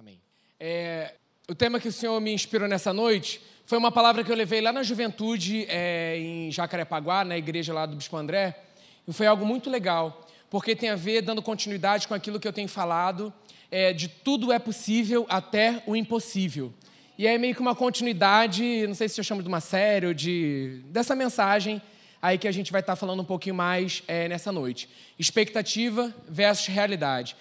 [0.00, 0.18] Amém.
[0.58, 1.12] É,
[1.46, 4.62] o tema que o Senhor me inspirou nessa noite foi uma palavra que eu levei
[4.62, 8.58] lá na juventude, é, em Jacarepaguá, na igreja lá do Bispo André,
[9.06, 12.52] e foi algo muito legal, porque tem a ver, dando continuidade com aquilo que eu
[12.52, 13.30] tenho falado,
[13.70, 16.72] é, de tudo é possível até o impossível.
[17.18, 20.14] E é meio que uma continuidade, não sei se eu chamo de uma série ou
[20.14, 21.82] de, dessa mensagem
[22.22, 24.88] aí que a gente vai estar falando um pouquinho mais é, nessa noite.
[25.18, 27.36] Expectativa versus realidade.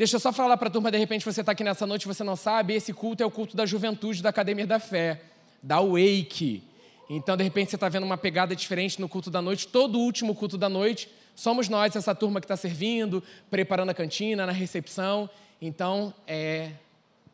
[0.00, 2.06] Deixa eu só falar para a turma, de repente você está aqui nessa noite e
[2.06, 5.20] você não sabe, esse culto é o culto da juventude da Academia da Fé,
[5.62, 6.62] da Wake.
[7.10, 9.68] Então, de repente, você está vendo uma pegada diferente no culto da noite.
[9.68, 13.94] Todo o último culto da noite, somos nós, essa turma que está servindo, preparando a
[13.94, 15.28] cantina, na recepção.
[15.60, 16.70] Então, é,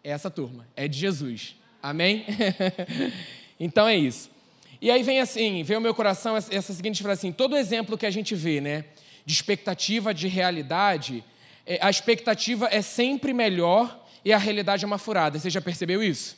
[0.02, 1.54] é essa turma, é de Jesus.
[1.80, 2.24] Amém?
[3.60, 4.28] então é isso.
[4.82, 8.06] E aí vem assim, vem o meu coração essa seguinte frase assim: todo exemplo que
[8.06, 8.86] a gente vê, né,
[9.24, 11.22] de expectativa, de realidade,
[11.80, 15.38] a expectativa é sempre melhor e a realidade é uma furada.
[15.38, 16.36] Você já percebeu isso?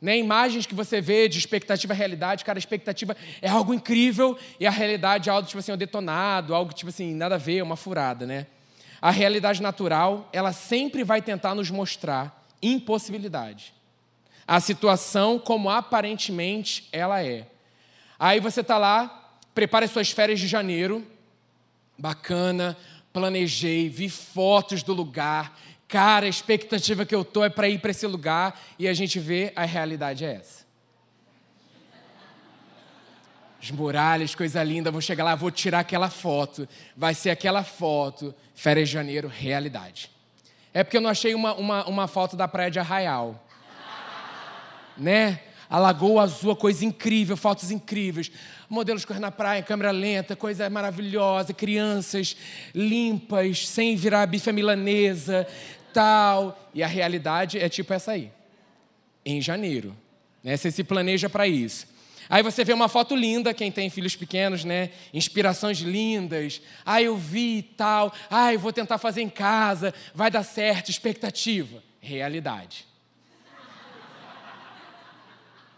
[0.00, 0.18] Né?
[0.18, 4.66] Imagens que você vê de expectativa e realidade, cara, a expectativa é algo incrível e
[4.66, 7.76] a realidade é algo tipo assim, um detonado, algo tipo assim, nada a ver, uma
[7.76, 8.46] furada, né?
[9.00, 13.72] A realidade natural, ela sempre vai tentar nos mostrar impossibilidade.
[14.46, 17.46] A situação como aparentemente ela é.
[18.18, 21.06] Aí você está lá, prepara as suas férias de janeiro,
[21.98, 22.76] bacana,
[23.16, 25.58] planejei, vi fotos do lugar.
[25.88, 29.18] Cara, a expectativa que eu tô é para ir para esse lugar e a gente
[29.18, 30.66] vê a realidade é essa.
[33.62, 36.68] As muralhas, coisa linda, vou chegar lá, vou tirar aquela foto.
[36.94, 40.10] Vai ser aquela foto, férias de janeiro, realidade.
[40.74, 43.42] É porque eu não achei uma, uma, uma foto da praia de Arraial.
[44.94, 45.40] né?
[45.70, 48.30] A Lagoa Azul, coisa incrível, fotos incríveis.
[48.68, 52.36] Modelos correndo na praia, câmera lenta, coisa maravilhosa, crianças
[52.74, 55.46] limpas, sem virar bife milanesa,
[55.92, 56.70] tal.
[56.74, 58.30] E a realidade é tipo essa aí.
[59.24, 59.96] Em janeiro.
[60.42, 60.56] Né?
[60.56, 61.86] Você se planeja para isso.
[62.28, 64.90] Aí você vê uma foto linda, quem tem filhos pequenos, né?
[65.14, 66.60] Inspirações lindas.
[66.84, 68.12] Ah, eu vi tal.
[68.28, 69.94] Ah, eu vou tentar fazer em casa.
[70.14, 70.90] Vai dar certo.
[70.90, 71.82] Expectativa.
[72.00, 72.84] Realidade.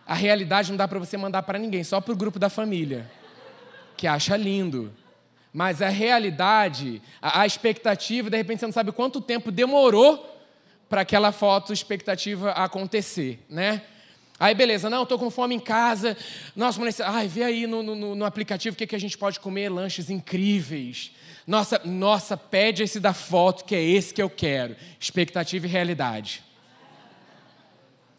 [0.09, 3.11] A realidade não dá para você mandar para ninguém, só para o grupo da família,
[3.95, 4.91] que acha lindo.
[5.53, 10.27] Mas a realidade, a, a expectativa, de repente você não sabe quanto tempo demorou
[10.89, 13.83] para aquela foto expectativa acontecer, né?
[14.41, 16.17] Aí, beleza, não, estou com fome em casa.
[16.57, 19.39] Nossa, mulher, ai, vê aí no, no, no aplicativo o que, que a gente pode
[19.39, 21.13] comer, lanches incríveis.
[21.47, 24.75] Nossa, nossa, pede esse da foto, que é esse que eu quero.
[24.99, 26.48] Expectativa e realidade.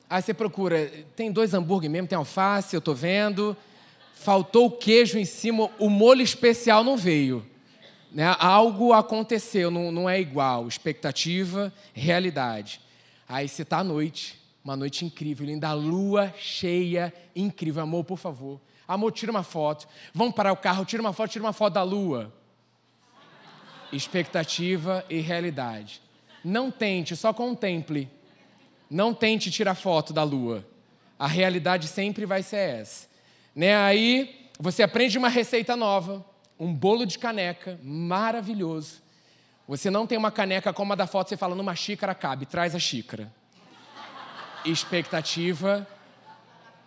[0.10, 3.56] Aí você procura, tem dois hambúrguer mesmo, tem alface, eu estou vendo.
[4.14, 7.46] Faltou o queijo em cima, o molho especial não veio.
[8.12, 8.36] Né?
[8.40, 10.68] Algo aconteceu, não, não é igual.
[10.68, 12.82] Expectativa, realidade.
[13.28, 17.84] Aí você está à noite, uma noite incrível, linda, lua cheia, incrível.
[17.84, 18.60] Amor, por favor.
[18.88, 19.88] Amor, tira uma foto.
[20.12, 22.34] Vamos parar o carro, tira uma foto, tira uma foto da lua.
[23.94, 26.02] Expectativa e realidade.
[26.44, 28.10] Não tente, só contemple.
[28.90, 30.66] Não tente tirar foto da lua.
[31.18, 33.08] A realidade sempre vai ser essa.
[33.56, 33.76] Né?
[33.76, 36.26] Aí você aprende uma receita nova,
[36.60, 39.02] um bolo de caneca maravilhoso.
[39.68, 42.74] Você não tem uma caneca como a da foto, você fala numa xícara cabe, traz
[42.74, 43.32] a xícara.
[44.66, 45.88] Expectativa,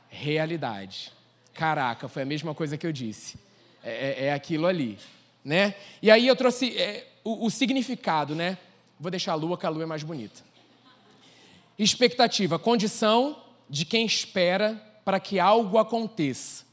[0.08, 1.12] realidade.
[1.54, 3.38] Caraca, foi a mesma coisa que eu disse.
[3.84, 4.98] É, é, é aquilo ali,
[5.44, 5.74] né?
[6.00, 8.58] E aí eu trouxe é, o, o significado, né?
[8.98, 10.42] Vou deixar a lua, que a lua é mais bonita.
[11.82, 16.64] Expectativa, condição de quem espera para que algo aconteça,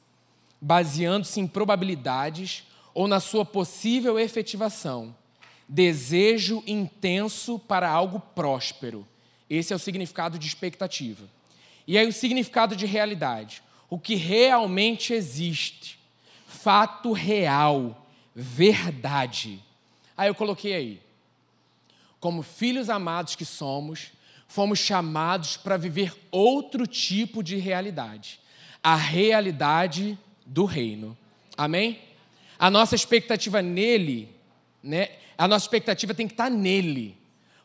[0.62, 5.16] baseando-se em probabilidades ou na sua possível efetivação.
[5.68, 9.04] Desejo intenso para algo próspero.
[9.50, 11.28] Esse é o significado de expectativa.
[11.88, 13.64] E aí o significado de realidade.
[13.90, 15.98] O que realmente existe.
[16.46, 18.08] Fato real.
[18.36, 19.60] Verdade.
[20.16, 21.02] Aí eu coloquei aí.
[22.20, 24.12] Como filhos amados que somos,
[24.50, 28.42] fomos chamados para viver outro tipo de realidade
[28.84, 31.18] a realidade do reino.
[31.58, 32.00] Amém?
[32.58, 34.30] A nossa expectativa nele,
[34.82, 35.10] né?
[35.38, 37.18] A nossa expectativa tem que estar nele,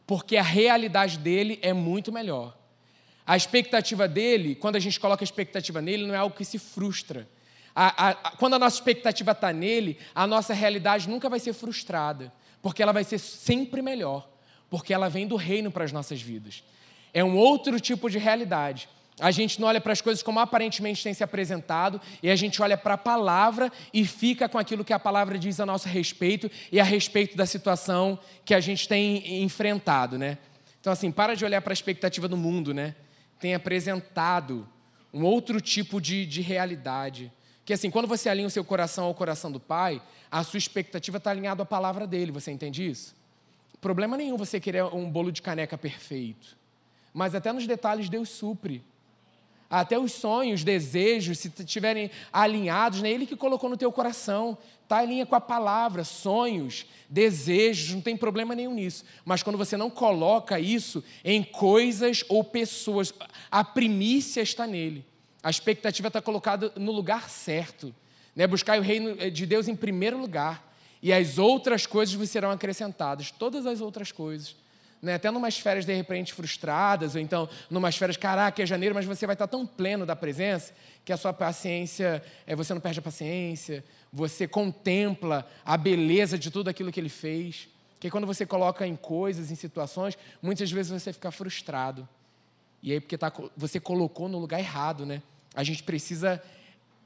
[0.06, 2.56] porque a realidade dele é muito melhor.
[3.26, 6.58] A expectativa dele, quando a gente coloca a expectativa nele, não é algo que se
[6.58, 7.28] frustra.
[7.74, 12.32] A, a, quando a nossa expectativa está nele, a nossa realidade nunca vai ser frustrada,
[12.62, 14.28] porque ela vai ser sempre melhor,
[14.74, 16.64] porque ela vem do reino para as nossas vidas.
[17.12, 18.88] É um outro tipo de realidade.
[19.20, 22.60] A gente não olha para as coisas como aparentemente tem se apresentado, e a gente
[22.60, 26.50] olha para a palavra e fica com aquilo que a palavra diz a nosso respeito
[26.72, 30.38] e a respeito da situação que a gente tem enfrentado, né?
[30.80, 32.96] Então, assim, para de olhar para a expectativa do mundo, né?
[33.38, 34.68] Tem apresentado
[35.12, 37.30] um outro tipo de, de realidade.
[37.64, 41.18] Que, assim, quando você alinha o seu coração ao coração do Pai, a sua expectativa
[41.18, 42.32] está alinhada à palavra dele.
[42.32, 43.22] Você entende isso?
[43.84, 46.56] Problema nenhum você querer um bolo de caneca perfeito.
[47.12, 48.82] Mas até nos detalhes Deus supre.
[49.68, 53.10] Até os sonhos, desejos, se estiverem alinhados, né?
[53.10, 54.56] Ele que colocou no teu coração.
[54.84, 59.04] Está em linha com a palavra, sonhos, desejos, não tem problema nenhum nisso.
[59.22, 63.12] Mas quando você não coloca isso em coisas ou pessoas,
[63.50, 65.04] a primícia está nele.
[65.42, 67.94] A expectativa está colocada no lugar certo.
[68.34, 68.46] Né?
[68.46, 70.73] Buscar o reino de Deus em primeiro lugar.
[71.04, 73.30] E as outras coisas vos serão acrescentadas.
[73.30, 74.56] Todas as outras coisas
[75.04, 75.14] né?
[75.14, 79.26] até numas férias de repente frustradas, ou então numas férias, caraca, é janeiro, mas você
[79.26, 80.72] vai estar tão pleno da presença
[81.04, 86.50] que a sua paciência, é, você não perde a paciência, você contempla a beleza de
[86.50, 87.68] tudo aquilo que ele fez.
[88.00, 92.08] Que quando você coloca em coisas, em situações, muitas vezes você fica frustrado.
[92.82, 95.22] E aí, porque tá, você colocou no lugar errado, né?
[95.54, 96.42] A gente precisa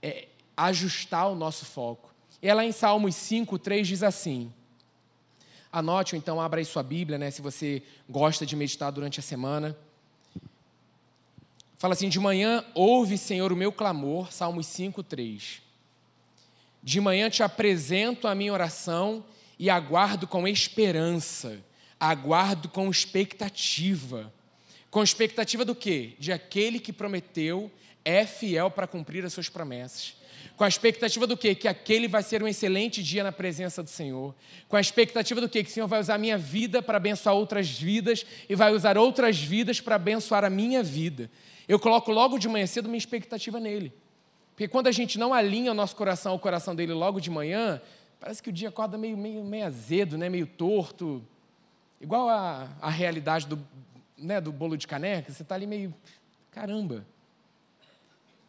[0.00, 2.14] é, ajustar o nosso foco.
[2.40, 4.52] E ela em Salmos 5, 3 diz assim:
[5.72, 9.22] Anote ou então abra aí sua Bíblia, né, se você gosta de meditar durante a
[9.22, 9.76] semana.
[11.78, 15.62] Fala assim: De manhã ouve, Senhor, o meu clamor, Salmos 5, 3.
[16.82, 19.24] De manhã te apresento a minha oração
[19.58, 21.58] e aguardo com esperança,
[21.98, 24.32] aguardo com expectativa.
[24.90, 26.14] Com expectativa do quê?
[26.18, 27.70] De aquele que prometeu
[28.04, 30.14] é fiel para cumprir as suas promessas.
[30.56, 31.54] Com a expectativa do quê?
[31.54, 34.34] Que aquele vai ser um excelente dia na presença do Senhor.
[34.68, 35.62] Com a expectativa do quê?
[35.62, 38.98] Que o Senhor vai usar a minha vida para abençoar outras vidas e vai usar
[38.98, 41.30] outras vidas para abençoar a minha vida.
[41.68, 43.92] Eu coloco logo de manhã cedo minha expectativa nele.
[44.50, 47.80] Porque quando a gente não alinha o nosso coração ao coração dele logo de manhã,
[48.18, 50.28] parece que o dia acorda meio, meio, meio azedo, né?
[50.28, 51.22] meio torto.
[52.00, 53.64] Igual a, a realidade do,
[54.16, 55.94] né, do bolo de caneca, você está ali meio.
[56.50, 57.06] Caramba,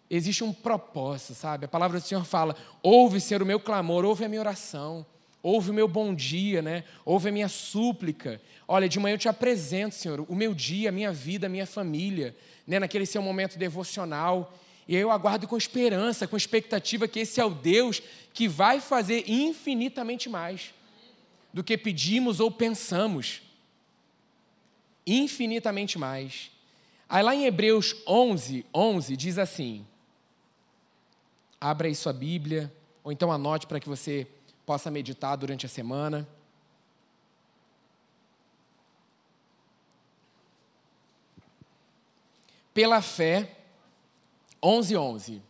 [0.09, 1.65] existe um propósito, sabe?
[1.65, 5.05] A palavra do Senhor fala: ouve, ser o meu clamor, ouve a minha oração,
[5.43, 6.83] ouve o meu bom dia, né?
[7.05, 8.41] Ouve a minha súplica.
[8.67, 11.65] Olha, de manhã eu te apresento, Senhor, o meu dia, a minha vida, a minha
[11.67, 12.35] família,
[12.65, 12.79] né?
[12.79, 14.53] naquele seu momento devocional.
[14.87, 18.01] E eu aguardo com esperança, com expectativa que esse é o Deus
[18.33, 20.73] que vai fazer infinitamente mais
[21.53, 23.41] do que pedimos ou pensamos.
[25.05, 26.51] Infinitamente mais.
[27.07, 29.85] Aí lá em Hebreus 11, 11 diz assim:
[31.59, 32.73] Abra aí sua Bíblia,
[33.03, 34.27] ou então anote para que você
[34.65, 36.27] possa meditar durante a semana.
[42.73, 43.57] Pela fé,
[44.61, 45.41] 11, 11.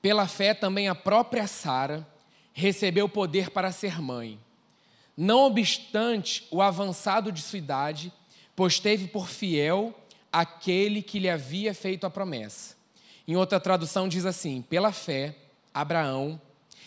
[0.00, 2.06] Pela fé também a própria Sara
[2.52, 4.40] recebeu poder para ser mãe,
[5.16, 8.12] não obstante o avançado de sua idade,
[8.56, 9.94] pois teve por fiel
[10.32, 12.77] aquele que lhe havia feito a promessa.
[13.28, 15.36] Em outra tradução diz assim: pela fé,
[15.74, 16.40] Abraão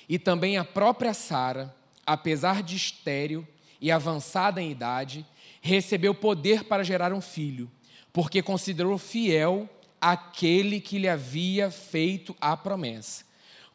[0.09, 1.73] e também a própria Sara,
[2.03, 3.47] apesar de estéril
[3.79, 5.23] e avançada em idade,
[5.61, 7.69] recebeu poder para gerar um filho,
[8.11, 9.69] porque considerou fiel
[10.01, 13.23] aquele que lhe havia feito a promessa.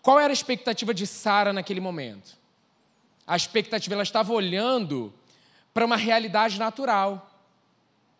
[0.02, 2.36] Qual era a expectativa de Sara naquele momento?
[3.24, 5.14] A expectativa, ela estava olhando
[5.72, 7.30] para uma realidade natural.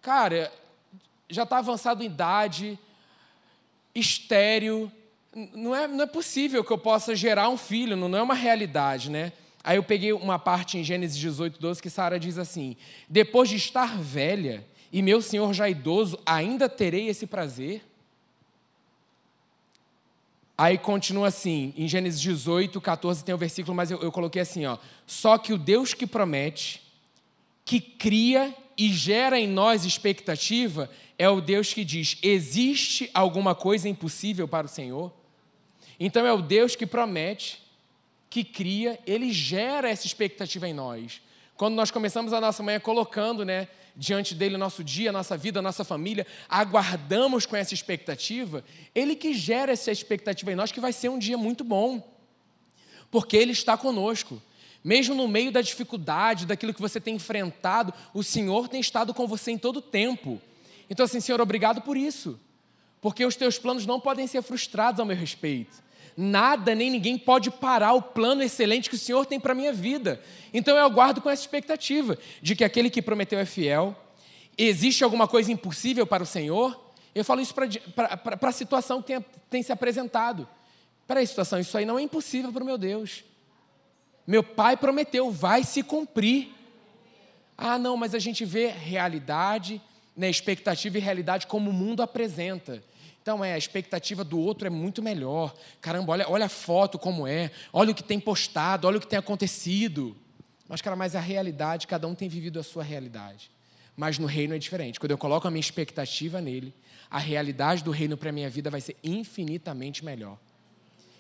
[0.01, 0.53] Cara,
[1.29, 2.79] já está avançado em idade,
[3.99, 4.91] estéreo.
[5.55, 9.11] Não é, não é possível que eu possa gerar um filho, não é uma realidade,
[9.11, 9.33] né?
[9.63, 12.77] Aí eu peguei uma parte em Gênesis 18, 12, que Sara diz assim:
[13.09, 17.83] Depois de estar velha e meu senhor já idoso, ainda terei esse prazer?
[20.59, 24.41] Aí continua assim, em Gênesis 18, 14 tem o um versículo, mas eu, eu coloquei
[24.41, 26.83] assim: ó, Só que o Deus que promete,
[27.65, 33.89] que cria e gera em nós expectativa, é o Deus que diz: existe alguma coisa
[33.89, 35.13] impossível para o Senhor?
[35.99, 37.63] Então é o Deus que promete,
[38.29, 41.23] que cria, ele gera essa expectativa em nós.
[41.57, 45.85] Quando nós começamos a nossa manhã colocando, né, diante dele nosso dia, nossa vida, nossa
[45.85, 48.63] família, aguardamos com essa expectativa,
[48.95, 52.15] ele que gera essa expectativa em nós que vai ser um dia muito bom.
[53.11, 54.43] Porque ele está conosco.
[54.85, 59.27] Mesmo no meio da dificuldade, daquilo que você tem enfrentado, o Senhor tem estado com
[59.27, 60.41] você em todo o tempo.
[60.89, 62.39] Então, assim, Senhor, obrigado por isso,
[63.01, 65.85] porque os teus planos não podem ser frustrados ao meu respeito.
[66.17, 69.73] Nada nem ninguém pode parar o plano excelente que o Senhor tem para a minha
[69.73, 70.21] vida.
[70.53, 73.95] Então eu aguardo com essa expectativa de que aquele que prometeu é fiel.
[74.57, 76.81] Existe alguma coisa impossível para o Senhor?
[77.15, 80.49] Eu falo isso para a situação que tem, tem se apresentado.
[81.07, 83.23] Para a situação, isso aí não é impossível para o meu Deus.
[84.27, 86.53] Meu pai prometeu, vai se cumprir.
[87.57, 89.81] Ah, não, mas a gente vê realidade,
[90.17, 92.83] né, expectativa e realidade como o mundo apresenta.
[93.21, 95.55] Então, é, a expectativa do outro é muito melhor.
[95.81, 99.07] Caramba, olha, olha a foto como é, olha o que tem postado, olha o que
[99.07, 100.17] tem acontecido.
[100.69, 103.51] Mas, cara, mas a realidade, cada um tem vivido a sua realidade.
[103.97, 105.01] Mas no reino é diferente.
[105.01, 106.73] Quando eu coloco a minha expectativa nele,
[107.11, 110.39] a realidade do reino para a minha vida vai ser infinitamente melhor.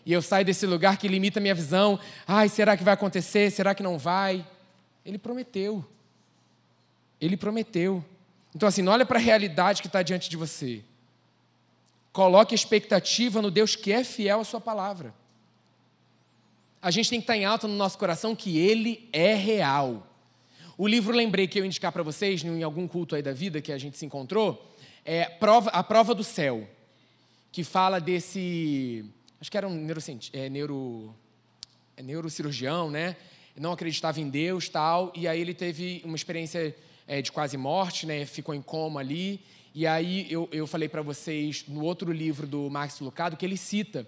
[0.05, 1.99] E eu saio desse lugar que limita a minha visão.
[2.27, 3.51] Ai, será que vai acontecer?
[3.51, 4.47] Será que não vai?
[5.05, 5.85] Ele prometeu.
[7.21, 8.05] Ele prometeu.
[8.57, 10.83] Então, assim, não olha para a realidade que está diante de você.
[12.11, 15.15] Coloque expectativa no Deus que é fiel à sua palavra.
[16.81, 20.11] A gente tem que estar em alta no nosso coração que Ele é real.
[20.79, 23.71] O livro lembrei que eu indicar para vocês, em algum culto aí da vida que
[23.71, 25.37] a gente se encontrou, é
[25.71, 26.67] A Prova do Céu,
[27.53, 29.05] que fala desse.
[29.39, 29.87] Acho que era um
[30.33, 31.15] é, neuro,
[31.95, 33.17] é, neurocirurgião, né?
[33.55, 36.75] Não acreditava em Deus tal, e aí ele teve uma experiência
[37.07, 38.27] é, de quase morte, né?
[38.27, 39.41] Ficou em coma ali.
[39.75, 43.57] E aí eu, eu falei para vocês no outro livro do Max Lucado que ele
[43.57, 44.07] cita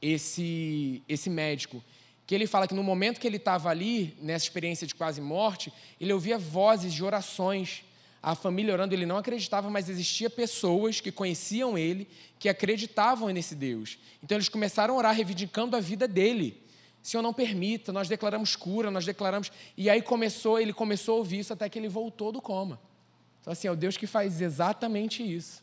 [0.00, 1.82] esse, esse médico.
[2.26, 5.72] Que ele fala que no momento que ele estava ali, nessa experiência de quase morte,
[6.00, 7.84] ele ouvia vozes de orações.
[8.22, 12.06] A família orando, ele não acreditava, mas existia pessoas que conheciam ele,
[12.38, 13.98] que acreditavam nesse Deus.
[14.22, 16.60] Então eles começaram a orar, reivindicando a vida dele.
[17.02, 19.50] Senhor, não permita, nós declaramos cura, nós declaramos.
[19.76, 22.80] E aí começou, ele começou a ouvir isso até que ele voltou do coma.
[23.40, 25.62] Então, assim, é o Deus que faz exatamente isso.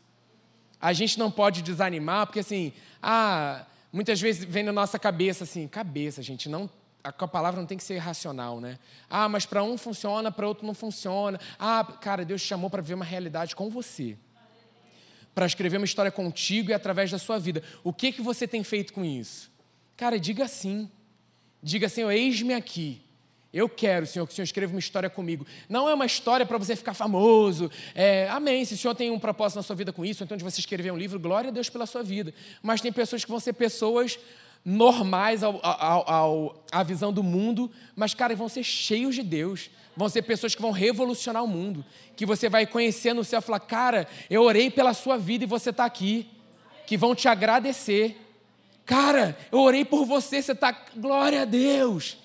[0.80, 5.66] A gente não pode desanimar, porque assim, ah, muitas vezes vem na nossa cabeça assim,
[5.68, 6.68] cabeça, gente, não
[7.06, 8.78] a palavra não tem que ser racional, né?
[9.08, 11.38] Ah, mas para um funciona, para outro não funciona.
[11.58, 14.16] Ah, cara, Deus te chamou para viver uma realidade com você.
[15.32, 17.62] Para escrever uma história contigo e através da sua vida.
[17.84, 19.50] O que que você tem feito com isso?
[19.96, 20.90] Cara, diga sim.
[21.62, 23.00] Diga, Senhor, eis-me aqui.
[23.52, 25.46] Eu quero, Senhor, que o Senhor escreva uma história comigo.
[25.68, 27.70] Não é uma história para você ficar famoso.
[27.94, 28.64] É, amém.
[28.66, 30.92] Se o Senhor tem um propósito na sua vida com isso, então de você escrever
[30.92, 32.34] um livro, glória a Deus pela sua vida.
[32.62, 34.18] Mas tem pessoas que vão ser pessoas
[34.62, 39.70] normais ao, ao, ao, à visão do mundo, mas, cara, vão ser cheios de Deus.
[39.96, 41.82] Vão ser pessoas que vão revolucionar o mundo.
[42.14, 45.46] Que você vai conhecer no céu e falar, cara, eu orei pela sua vida e
[45.46, 46.28] você está aqui.
[46.86, 48.20] Que vão te agradecer.
[48.86, 50.70] Cara, eu orei por você, você está.
[50.96, 52.16] Glória a Deus.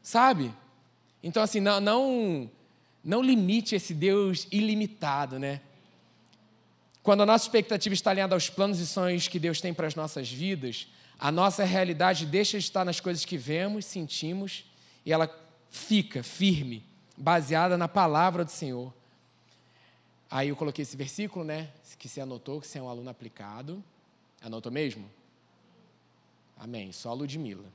[0.00, 0.54] Sabe?
[1.20, 2.50] Então, assim, não, não,
[3.02, 5.60] não limite esse Deus ilimitado, né?
[7.02, 9.94] Quando a nossa expectativa está alinhada aos planos e sonhos que Deus tem para as
[9.94, 10.86] nossas vidas,
[11.18, 14.64] a nossa realidade deixa de estar nas coisas que vemos, sentimos,
[15.04, 15.28] e ela
[15.70, 16.84] fica firme,
[17.16, 18.94] baseada na palavra do Senhor.
[20.30, 21.70] Aí eu coloquei esse versículo, né?
[21.98, 23.82] Que você anotou, que você é um aluno aplicado.
[24.40, 25.08] Anotou mesmo?
[26.56, 26.92] Amém.
[26.92, 27.72] Só a Ludmilla.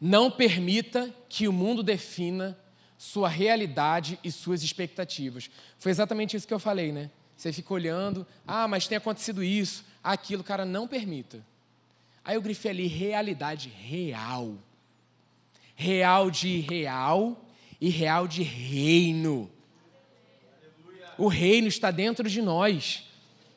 [0.00, 2.58] Não permita que o mundo defina
[2.98, 5.50] sua realidade e suas expectativas.
[5.78, 7.10] Foi exatamente isso que eu falei, né?
[7.36, 11.44] Você fica olhando, ah, mas tem acontecido isso, aquilo, cara, não permita.
[12.24, 14.56] Aí eu grifei ali realidade real.
[15.74, 17.44] Real de real
[17.80, 19.50] e real de reino.
[21.18, 23.04] O reino está dentro de nós.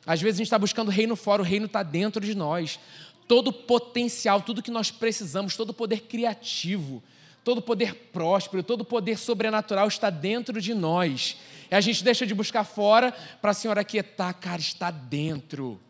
[0.06, 2.78] Às vezes a gente está buscando reino fora, o reino está dentro de nós
[3.26, 7.02] todo potencial, tudo que nós precisamos, todo poder criativo,
[7.44, 11.36] todo poder próspero, todo poder sobrenatural está dentro de nós.
[11.70, 15.80] E a gente deixa de buscar fora para a senhora aquietar, cara, está dentro.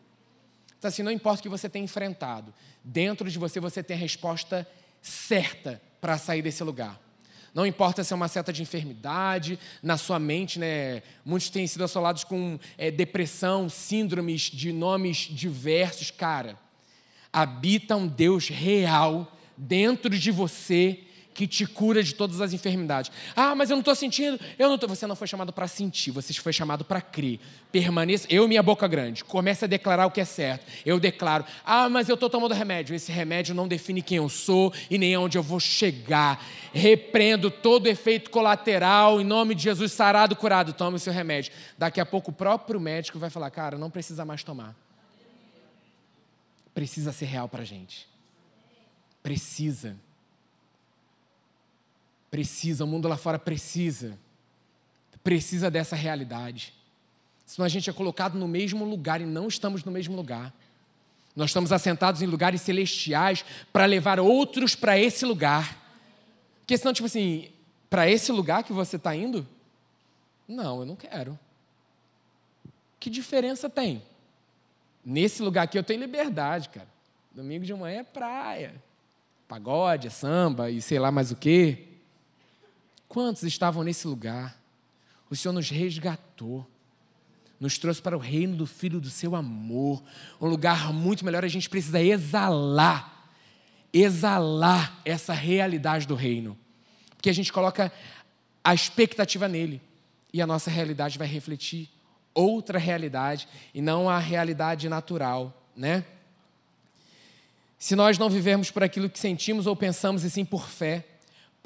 [0.79, 4.01] Então, assim, não importa o que você tenha enfrentado, dentro de você você tem a
[4.01, 4.67] resposta
[5.01, 7.01] certa para sair desse lugar.
[7.57, 11.03] Não importa se é uma seta de enfermidade na sua mente, né?
[11.25, 16.57] Muitos têm sido assolados com é, depressão, síndromes de nomes diversos, cara
[17.37, 21.01] habita um Deus real dentro de você
[21.37, 23.13] que te cura de todas as enfermidades.
[23.35, 24.87] Ah, mas eu não estou sentindo, eu não tô.
[24.89, 27.39] Você não foi chamado para sentir, você foi chamado para crer.
[27.71, 30.65] Permaneça, eu minha boca grande, comece a declarar o que é certo.
[30.85, 32.95] Eu declaro, ah, mas eu estou tomando remédio.
[32.95, 36.43] Esse remédio não define quem eu sou e nem aonde eu vou chegar.
[36.73, 40.73] Repreendo todo efeito colateral, em nome de Jesus, sarado, curado.
[40.73, 41.53] Tome o seu remédio.
[41.77, 44.75] Daqui a pouco o próprio médico vai falar, cara, não precisa mais tomar
[46.77, 48.07] precisa ser real para a gente.
[49.23, 49.97] Precisa.
[52.37, 54.19] Precisa, o mundo lá fora precisa.
[55.25, 56.75] Precisa dessa realidade.
[57.47, 60.53] Senão a gente é colocado no mesmo lugar e não estamos no mesmo lugar.
[61.35, 65.83] Nós estamos assentados em lugares celestiais para levar outros para esse lugar.
[66.59, 67.49] Porque senão, tipo assim,
[67.89, 69.49] para esse lugar que você está indo?
[70.47, 71.39] Não, eu não quero.
[73.01, 74.03] Que diferença tem?
[75.03, 76.89] Nesse lugar aqui eu tenho liberdade, cara.
[77.35, 78.75] Domingo de manhã é praia.
[79.49, 81.86] Pagode, é samba e sei lá mais o quê.
[83.09, 84.61] Quantos estavam nesse lugar?
[85.31, 86.67] O Senhor nos resgatou,
[87.59, 90.03] nos trouxe para o reino do Filho do seu amor,
[90.41, 91.45] um lugar muito melhor.
[91.45, 93.31] A gente precisa exalar,
[93.93, 96.57] exalar essa realidade do reino,
[97.17, 97.93] porque a gente coloca
[98.63, 99.81] a expectativa nele
[100.33, 101.89] e a nossa realidade vai refletir
[102.35, 106.05] outra realidade e não a realidade natural, né?
[107.79, 111.05] Se nós não vivermos por aquilo que sentimos ou pensamos, e sim por fé,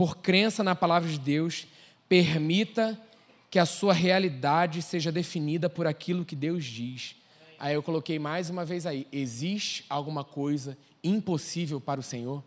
[0.00, 1.66] por crença na palavra de Deus,
[2.08, 2.98] permita
[3.50, 7.16] que a sua realidade seja definida por aquilo que Deus diz.
[7.58, 12.42] Aí eu coloquei mais uma vez aí: existe alguma coisa impossível para o Senhor?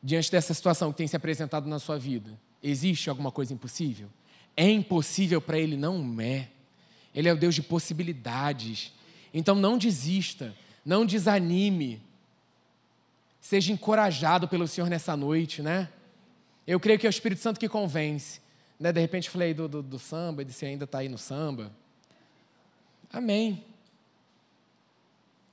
[0.00, 2.30] Diante dessa situação que tem se apresentado na sua vida,
[2.62, 4.08] existe alguma coisa impossível?
[4.56, 5.76] É impossível para Ele?
[5.76, 6.48] Não é.
[7.12, 8.92] Ele é o Deus de possibilidades.
[9.32, 12.00] Então não desista não desanime.
[13.44, 15.90] Seja encorajado pelo Senhor nessa noite, né?
[16.66, 18.40] Eu creio que é o Espírito Santo que convence.
[18.80, 18.90] Né?
[18.90, 21.70] De repente falei do, do, do samba, e disse ainda está aí no samba.
[23.12, 23.62] Amém.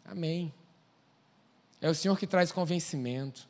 [0.05, 0.53] Amém.
[1.81, 3.45] É o Senhor que traz convencimento.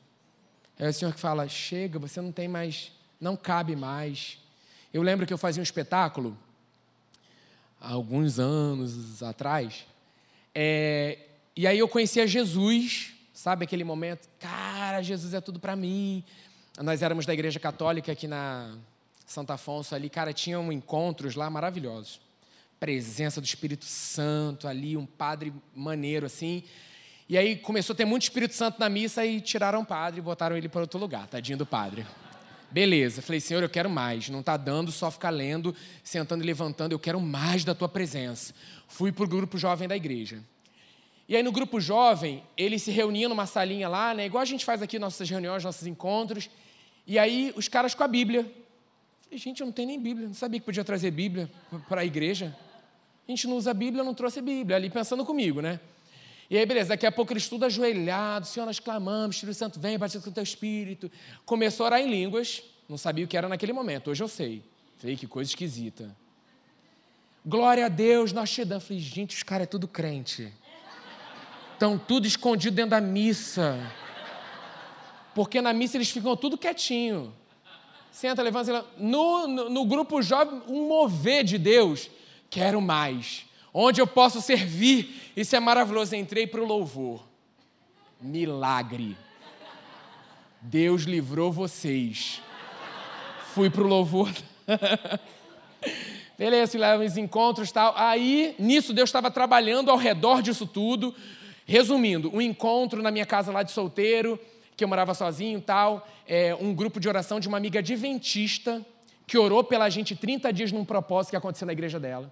[0.79, 4.39] É o Senhor que fala: chega, você não tem mais, não cabe mais.
[4.91, 6.36] Eu lembro que eu fazia um espetáculo
[7.79, 9.86] há alguns anos atrás,
[10.55, 14.29] é, e aí eu conhecia Jesus, sabe aquele momento?
[14.39, 16.24] Cara, Jesus é tudo para mim.
[16.79, 18.75] Nós éramos da igreja católica aqui na
[19.25, 22.21] Santo Afonso ali, cara, tinham encontros lá maravilhosos.
[22.79, 26.63] Presença do Espírito Santo ali, um padre maneiro assim.
[27.27, 30.21] E aí começou a ter muito Espírito Santo na missa e tiraram o padre e
[30.21, 32.05] botaram ele para outro lugar, tadinho do padre.
[32.69, 34.29] Beleza, falei, Senhor, eu quero mais.
[34.29, 38.53] Não está dando só ficar lendo, sentando e levantando, eu quero mais da tua presença.
[38.88, 40.43] Fui para o grupo jovem da igreja.
[41.31, 44.25] E aí no grupo jovem, eles se reuniam numa salinha lá, né?
[44.25, 46.50] Igual a gente faz aqui nossas reuniões, nossos encontros.
[47.07, 48.43] E aí os caras com a Bíblia.
[49.23, 50.27] Falei, gente, eu não tenho nem Bíblia.
[50.27, 51.50] Não sabia que podia trazer Bíblia
[51.88, 52.53] para a igreja.
[53.25, 54.75] A gente não usa Bíblia, eu não trouxe Bíblia.
[54.75, 55.79] Ali pensando comigo, né?
[56.50, 59.98] E aí, beleza, daqui a pouco eles tudo ajoelhado, Senhor, nós clamamos, Espírito Santo, vem,
[59.98, 61.09] batiza com o teu Espírito.
[61.46, 64.61] Começou a orar em línguas, não sabia o que era naquele momento, hoje eu sei.
[64.98, 66.13] Falei, que coisa esquisita.
[67.46, 68.83] Glória a Deus, nós te damos.
[68.83, 70.51] Falei, gente, os caras é tudo crente
[71.81, 73.75] estão tudo escondido dentro da missa.
[75.33, 77.33] Porque na missa eles ficam tudo quietinho.
[78.11, 78.89] Senta, levanta, levanta.
[79.00, 82.07] No, no, no grupo jovem, um mover de Deus.
[82.51, 83.48] Quero mais.
[83.74, 85.31] Onde eu posso servir.
[85.35, 86.15] Isso é maravilhoso.
[86.15, 87.25] Entrei para o louvor.
[88.22, 89.17] Milagre.
[90.61, 92.44] Deus livrou vocês.
[93.55, 94.31] Fui para o louvor.
[96.37, 97.96] Beleza, lá nos encontros tal.
[97.98, 101.15] Aí, nisso, Deus estava trabalhando ao redor disso tudo.
[101.72, 104.38] Resumindo, um encontro na minha casa lá de solteiro,
[104.75, 108.86] que eu morava sozinho e tal, é, um grupo de oração de uma amiga adventista
[109.25, 112.29] que orou pela gente 30 dias num propósito que aconteceu na igreja dela.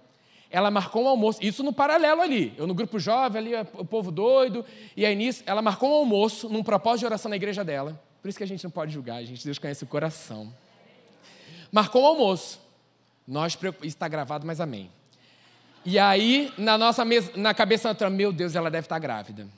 [0.50, 4.10] Ela marcou um almoço, isso no paralelo ali, eu no grupo jovem ali, o povo
[4.10, 4.62] doido,
[4.94, 7.98] e aí nisso, ela marcou um almoço num propósito de oração na igreja dela.
[8.20, 10.52] Por isso que a gente não pode julgar, a gente, Deus conhece o coração.
[11.72, 12.60] Marcou um almoço.
[13.26, 14.90] Nós, está gravado, mas amém.
[15.84, 19.48] E aí, na nossa mesa, na cabeça entra, meu Deus, ela deve estar grávida.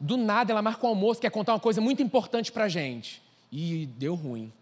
[0.00, 3.22] Do nada, ela marca um almoço, quer contar uma coisa muito importante pra gente.
[3.52, 4.52] E deu ruim.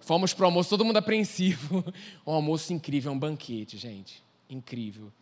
[0.00, 1.84] Fomos pro almoço, todo mundo apreensivo.
[2.26, 4.22] Um almoço incrível, um banquete, gente.
[4.50, 5.12] Incrível.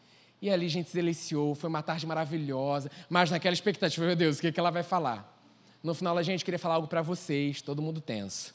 [0.40, 4.36] E ali a gente se deliciou, foi uma tarde maravilhosa, mas naquela expectativa, meu Deus,
[4.38, 5.34] o que, é que ela vai falar?
[5.82, 8.54] No final, a gente queria falar algo para vocês, todo mundo tenso.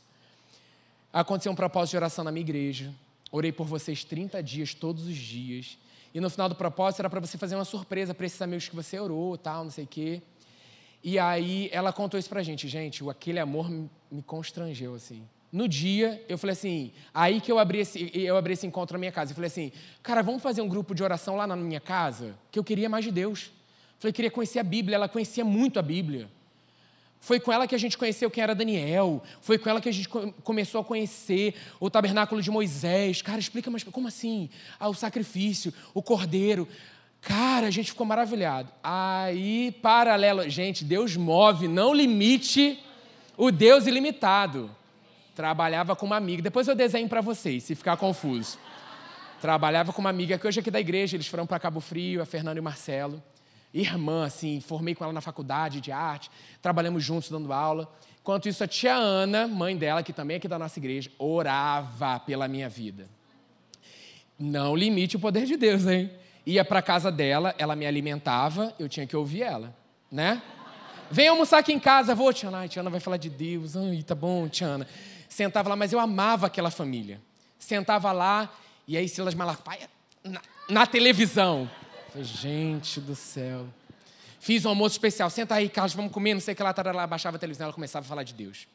[1.12, 2.94] Aconteceu um propósito de oração na minha igreja.
[3.32, 5.78] Orei por vocês 30 dias, todos os dias.
[6.14, 8.76] E no final do propósito era para você fazer uma surpresa para esses amigos que
[8.76, 10.22] você orou, tal, não sei o quê.
[11.04, 15.24] E aí ela contou isso pra gente, gente, aquele amor me constrangeu assim.
[15.52, 19.00] No dia, eu falei assim, aí que eu abri esse, eu abri esse encontro na
[19.00, 19.72] minha casa, eu falei assim,
[20.04, 23.04] cara, vamos fazer um grupo de oração lá na minha casa, que eu queria mais
[23.04, 23.46] de Deus.
[23.46, 26.30] Eu falei, queria conhecer a Bíblia, ela conhecia muito a Bíblia.
[27.20, 29.22] Foi com ela que a gente conheceu quem era Daniel.
[29.42, 33.22] Foi com ela que a gente começou a conhecer o tabernáculo de Moisés.
[33.22, 34.50] Cara, explica, mas como assim?
[34.80, 36.68] Ah, o sacrifício, o cordeiro.
[37.22, 38.72] Cara, a gente ficou maravilhado.
[38.82, 42.80] Aí, paralelo, gente, Deus move, não limite
[43.36, 44.72] o Deus ilimitado.
[45.36, 46.42] Trabalhava com uma amiga.
[46.42, 48.58] Depois eu desenho para vocês, se ficar confuso.
[49.42, 52.22] Trabalhava com uma amiga que hoje é aqui da igreja, eles foram para Cabo Frio,
[52.22, 53.22] a Fernanda e o Marcelo
[53.74, 57.92] irmã, assim, formei com ela na faculdade de arte, trabalhamos juntos dando aula.
[58.22, 62.20] Enquanto isso, a tia Ana, mãe dela, que também é aqui da nossa igreja, orava
[62.20, 63.08] pela minha vida.
[64.38, 66.12] Não limite o poder de Deus, hein?
[66.46, 69.76] Ia para casa dela, ela me alimentava, eu tinha que ouvir ela,
[70.12, 70.42] né?
[71.12, 72.60] Vem almoçar aqui em casa, vou, Tiana.
[72.60, 73.76] Ai, Tiana vai falar de Deus.
[73.76, 74.88] Ai, tá bom, Tiana.
[75.28, 77.20] Sentava lá, mas eu amava aquela família.
[77.58, 78.52] Sentava lá,
[78.88, 79.90] e aí Silas Malafaia
[80.24, 81.70] na, na televisão.
[82.16, 83.68] Gente do céu.
[84.40, 85.30] Fiz um almoço especial.
[85.30, 87.06] Senta aí, Carlos, vamos comer, não sei o que lá, tarará.
[87.06, 88.68] Baixava a televisão, ela começava a falar de Deus.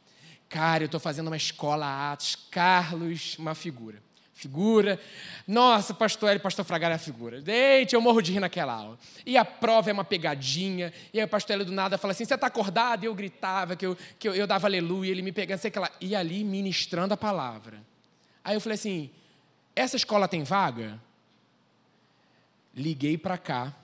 [0.49, 2.37] Cara, eu estou fazendo uma escola Atos.
[2.51, 4.03] Carlos, uma figura
[4.35, 5.01] figura.
[5.47, 7.41] Nossa, pastor Hélio, pastor Fragar é a figura.
[7.41, 8.99] Deite, eu morro de rir naquela aula.
[9.25, 10.93] E a prova é uma pegadinha.
[11.13, 13.05] E aí o pastor Hélio do nada fala assim, você está acordado?
[13.05, 15.79] E eu gritava, que eu, que eu, eu dava aleluia, ele me pegando, sei que
[15.79, 15.91] lá.
[16.01, 17.79] E ali ministrando a palavra.
[18.45, 19.11] Aí eu falei assim,
[19.75, 21.01] essa escola tem vaga?
[22.77, 23.75] Liguei para cá.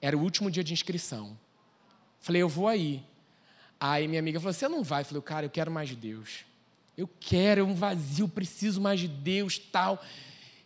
[0.00, 1.38] Era o último dia de inscrição.
[2.20, 3.02] Falei, eu vou aí.
[3.78, 5.02] Aí minha amiga falou, você não vai?
[5.02, 6.44] Eu falei, cara, eu quero mais de Deus.
[6.96, 10.02] Eu quero, é um vazio, preciso mais de Deus, tal.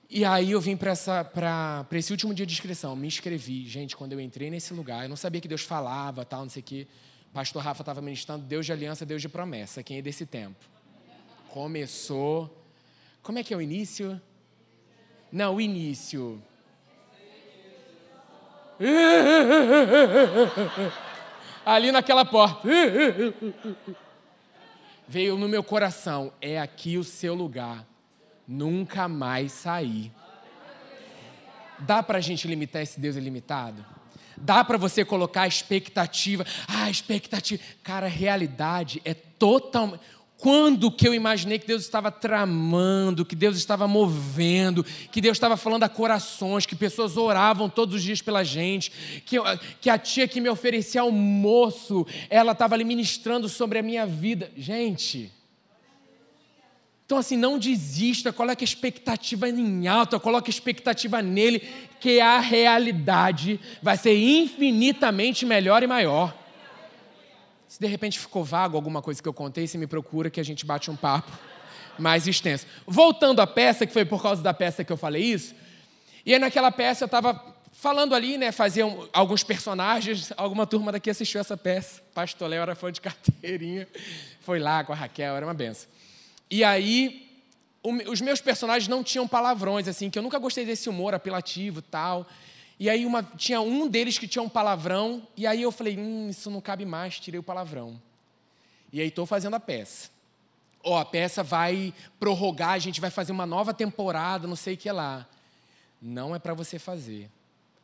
[0.08, 0.92] E aí eu vim para
[1.92, 3.68] esse último dia de inscrição, me inscrevi.
[3.68, 6.60] Gente, quando eu entrei nesse lugar, eu não sabia que Deus falava, tal, não sei
[6.60, 6.86] o quê.
[7.32, 9.82] Pastor Rafa estava ministrando Deus de aliança, Deus de promessa.
[9.82, 10.58] Quem é desse tempo?
[11.48, 12.56] Começou.
[13.22, 14.20] Como é que é o início?
[15.30, 16.42] Não, o início.
[21.64, 22.68] Ali naquela porta
[25.10, 27.84] veio no meu coração: é aqui o seu lugar,
[28.46, 30.12] nunca mais sair.
[31.80, 33.84] Dá para gente limitar esse Deus ilimitado?
[34.36, 37.62] Dá para você colocar a expectativa, ah, expectativa.
[37.82, 40.00] Cara, a realidade é totalmente.
[40.40, 45.54] Quando que eu imaginei que Deus estava tramando, que Deus estava movendo, que Deus estava
[45.54, 48.90] falando a corações, que pessoas oravam todos os dias pela gente,
[49.26, 49.44] que, eu,
[49.82, 54.50] que a tia que me oferecia almoço, ela estava ali ministrando sobre a minha vida.
[54.56, 55.30] Gente,
[57.04, 61.60] então assim, não desista, coloque a expectativa em alta, coloque a expectativa nele,
[62.00, 66.34] que a realidade vai ser infinitamente melhor e maior.
[67.70, 70.42] Se de repente ficou vago alguma coisa que eu contei, você me procura que a
[70.42, 71.30] gente bate um papo
[71.96, 72.66] mais extenso.
[72.84, 75.54] Voltando à peça, que foi por causa da peça que eu falei isso,
[76.26, 81.10] e aí naquela peça eu estava falando ali, né, faziam alguns personagens, alguma turma daqui
[81.10, 82.02] assistiu essa peça.
[82.12, 83.86] Pastor Léo era fã de carteirinha,
[84.40, 85.88] foi lá com a Raquel, era uma benção.
[86.50, 87.30] E aí,
[87.84, 92.26] os meus personagens não tinham palavrões, assim, que eu nunca gostei desse humor apelativo tal.
[92.80, 96.30] E aí uma, tinha um deles que tinha um palavrão, e aí eu falei, hum,
[96.30, 98.00] isso não cabe mais, tirei o palavrão.
[98.90, 100.08] E aí estou fazendo a peça.
[100.82, 104.74] Ó, oh, a peça vai prorrogar, a gente vai fazer uma nova temporada, não sei
[104.74, 105.28] o que lá.
[106.00, 107.30] Não é para você fazer.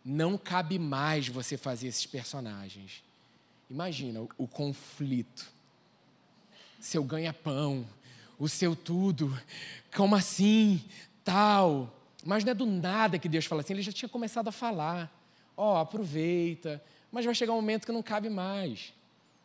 [0.02, 3.04] Não cabe mais você fazer esses personagens.
[3.68, 5.46] Imagina o, o conflito.
[6.80, 7.86] Seu ganha-pão,
[8.38, 9.38] o seu tudo.
[9.94, 10.82] Como assim?
[11.22, 11.92] Tal.
[12.26, 15.10] Mas não é do nada que Deus fala assim, ele já tinha começado a falar.
[15.56, 18.92] Ó, oh, aproveita, mas vai chegar um momento que não cabe mais.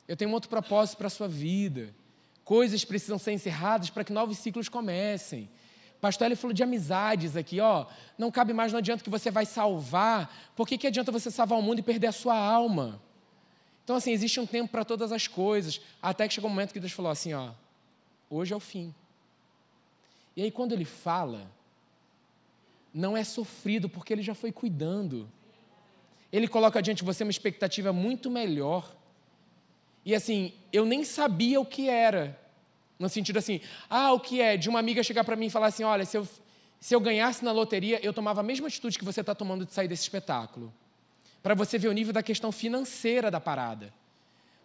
[0.08, 1.94] Eu tenho um outro propósito para a sua vida.
[2.44, 5.48] Coisas precisam ser encerradas para que novos ciclos comecem.
[6.02, 7.86] Pastor ele falou de amizades aqui, ó.
[8.18, 10.52] Não cabe mais, não adianta que você vai salvar.
[10.56, 13.00] Por que, que adianta você salvar o mundo e perder a sua alma?
[13.84, 15.80] Então, assim, existe um tempo para todas as coisas.
[16.02, 17.52] Até que chegou um momento que Deus falou assim, ó.
[18.28, 18.94] Hoje é o fim.
[20.36, 21.48] E aí, quando ele fala,
[22.94, 25.30] não é sofrido, porque ele já foi cuidando.
[26.32, 28.96] Ele coloca diante de você uma expectativa muito melhor.
[30.06, 32.40] E assim, eu nem sabia o que era.
[32.98, 34.58] No sentido assim, ah, o que é?
[34.58, 36.28] De uma amiga chegar para mim e falar assim: olha, se eu,
[36.80, 39.74] se eu ganhasse na loteria, eu tomava a mesma atitude que você está tomando de
[39.74, 40.74] sair desse espetáculo.
[41.42, 43.94] Para você ver o nível da questão financeira da parada.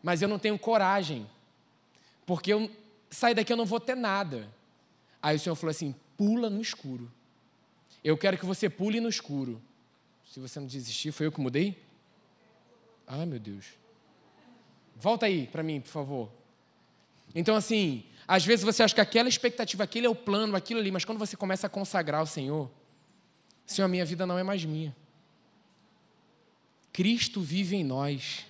[0.02, 1.26] Mas eu não tenho coragem.
[2.26, 2.70] Porque eu
[3.10, 4.48] sair daqui eu não vou ter nada.
[5.22, 7.10] Aí o Senhor falou assim: pula no escuro.
[8.06, 9.60] Eu quero que você pule no escuro.
[10.32, 11.76] Se você não desistir, foi eu que mudei?
[13.04, 13.66] Ah, meu Deus.
[14.94, 16.30] Volta aí para mim, por favor.
[17.34, 20.92] Então, assim, às vezes você acha que aquela expectativa, aquele é o plano, aquilo ali,
[20.92, 22.70] mas quando você começa a consagrar o Senhor,
[23.66, 24.94] Senhor, a minha vida não é mais minha.
[26.92, 28.46] Cristo vive em nós.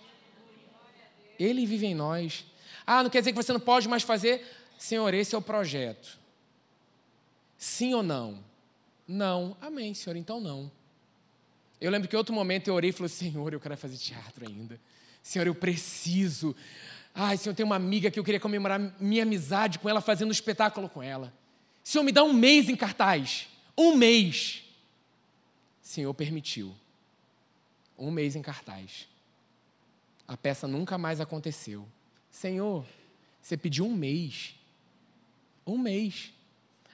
[1.39, 2.45] Ele vive em nós.
[2.87, 4.47] Ah, não quer dizer que você não pode mais fazer?
[4.77, 6.19] Senhor, esse é o projeto.
[7.57, 8.45] Sim ou não?
[9.07, 9.57] Não.
[9.61, 10.71] Amém, Senhor, então não.
[11.81, 14.81] Eu lembro que outro momento eu orei e falei, Senhor, eu quero fazer teatro ainda.
[15.23, 16.57] Senhor, eu preciso.
[17.15, 20.33] Ai, Senhor, tem uma amiga que eu queria comemorar minha amizade com ela, fazendo um
[20.33, 21.33] espetáculo com ela.
[21.85, 23.49] Senhor, me dá um mês em cartaz.
[23.77, 24.65] Um mês.
[25.83, 26.75] Senhor permitiu.
[27.99, 29.07] Um mês em cartaz.
[30.27, 31.87] A peça nunca mais aconteceu.
[32.31, 32.85] Senhor,
[33.41, 34.55] você pediu um mês.
[35.67, 36.33] Um mês.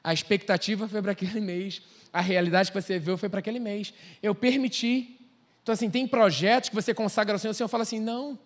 [0.05, 1.81] A expectativa foi para aquele mês
[2.13, 3.93] a realidade que você viu foi para aquele mês.
[4.23, 5.19] Eu permiti.
[5.63, 8.39] Então, assim, tem projetos que você consagra ao Senhor, o Senhor fala assim: não,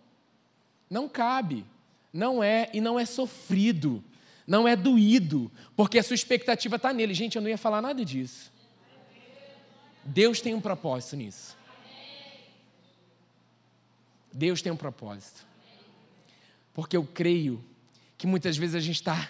[0.88, 1.64] Não cabe.
[2.12, 4.02] Não é e não é sofrido.
[4.46, 7.12] Não é doído, porque a sua expectativa está nele.
[7.12, 8.52] Gente, eu não ia falar nada disso.
[10.04, 11.56] Deus tem um propósito nisso.
[14.32, 15.44] Deus tem um propósito.
[16.72, 17.64] Porque eu creio
[18.16, 19.28] que muitas vezes a gente está.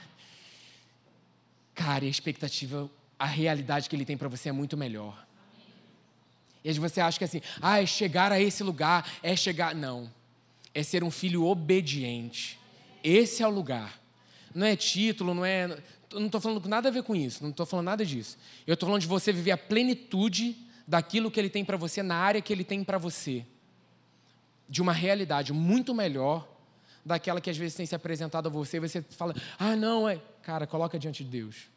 [1.75, 5.26] Cara, a expectativa, a realidade que Ele tem para você é muito melhor.
[6.64, 9.74] E aí você acha que assim, ah, é chegar a esse lugar, é chegar.
[9.74, 10.11] Não.
[10.74, 12.59] É ser um filho obediente.
[13.05, 14.00] Esse é o lugar.
[14.55, 15.68] Não é título, não é.
[16.12, 18.37] Não estou falando nada a ver com isso, não estou falando nada disso.
[18.66, 22.16] Eu estou falando de você viver a plenitude daquilo que Ele tem para você, na
[22.16, 23.44] área que Ele tem para você.
[24.68, 26.48] De uma realidade muito melhor
[27.05, 30.20] daquela que às vezes tem se apresentado a você, você fala, ah, não, é.
[30.42, 31.68] Cara, coloca diante de Deus.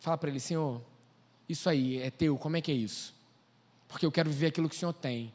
[0.00, 0.80] Fala para Ele, Senhor,
[1.48, 3.14] isso aí é teu, como é que é isso?
[3.88, 5.32] Porque eu quero viver aquilo que o Senhor tem.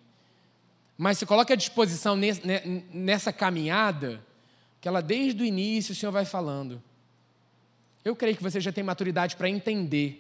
[0.98, 2.16] Mas se coloca à disposição
[2.94, 4.24] nessa caminhada,
[4.80, 6.82] que ela desde o início o Senhor vai falando.
[8.06, 10.20] Eu creio que você já tem maturidade para entender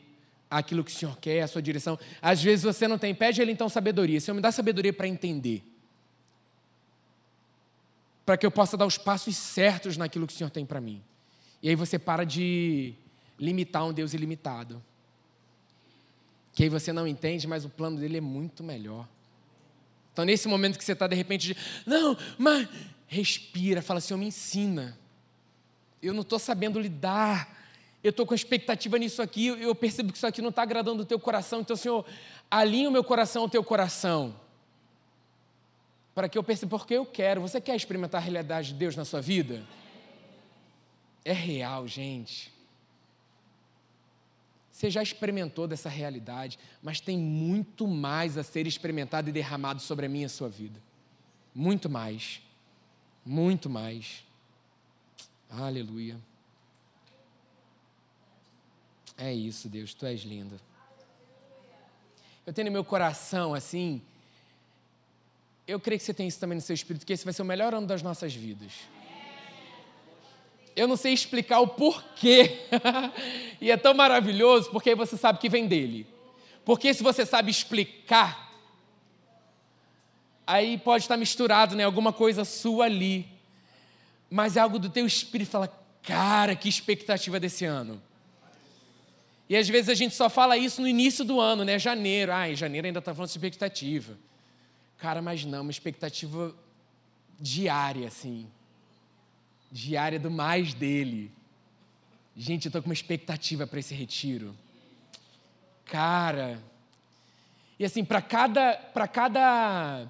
[0.49, 1.99] aquilo que o Senhor quer, a sua direção.
[2.21, 4.19] Às vezes você não tem, pede Ele então sabedoria.
[4.19, 5.63] Senhor, me dá sabedoria para entender.
[8.25, 11.03] Para que eu possa dar os passos certos naquilo que o Senhor tem para mim.
[11.61, 12.95] E aí você para de
[13.39, 14.83] limitar um Deus ilimitado.
[16.53, 19.07] Que aí você não entende, mas o plano dele é muito melhor.
[20.11, 22.67] Então, nesse momento que você está de repente, de, não, mas
[23.07, 24.97] respira, fala, Senhor, me ensina.
[26.01, 27.63] Eu não estou sabendo lidar
[28.03, 31.05] eu estou com expectativa nisso aqui, eu percebo que isso aqui não está agradando o
[31.05, 32.05] teu coração, então, Senhor,
[32.51, 34.35] alinha o meu coração ao teu coração.
[36.13, 37.41] Para que eu perceba, porque eu quero.
[37.41, 39.63] Você quer experimentar a realidade de Deus na sua vida?
[41.23, 42.52] É real, gente.
[44.73, 50.07] Você já experimentou dessa realidade, mas tem muito mais a ser experimentado e derramado sobre
[50.07, 50.81] a minha e a sua vida.
[51.53, 52.41] Muito mais.
[53.23, 54.23] Muito mais.
[55.47, 56.17] Aleluia.
[59.15, 60.59] É isso, Deus, tu és lindo.
[62.43, 64.01] Eu tenho no meu coração, assim,
[65.67, 67.45] eu creio que você tem isso também no seu espírito, que esse vai ser o
[67.45, 68.73] melhor ano das nossas vidas.
[70.75, 72.59] Eu não sei explicar o porquê.
[73.61, 76.07] e é tão maravilhoso porque aí você sabe que vem dele.
[76.65, 78.51] Porque se você sabe explicar,
[80.47, 81.83] aí pode estar misturado, né?
[81.83, 83.27] Alguma coisa sua ali.
[84.29, 85.51] Mas é algo do teu espírito.
[85.51, 88.01] Fala, cara, que expectativa desse ano.
[89.47, 91.77] E às vezes a gente só fala isso no início do ano, né?
[91.77, 92.31] Janeiro.
[92.31, 94.17] Ah, em janeiro ainda está falando de expectativa.
[94.97, 96.55] Cara, mas não, uma expectativa
[97.39, 98.47] diária, assim.
[99.73, 101.31] Diária do mais dele.
[102.37, 104.55] Gente, eu estou com uma expectativa para esse retiro.
[105.85, 106.61] Cara.
[107.79, 108.75] E assim, para cada,
[109.11, 110.07] cada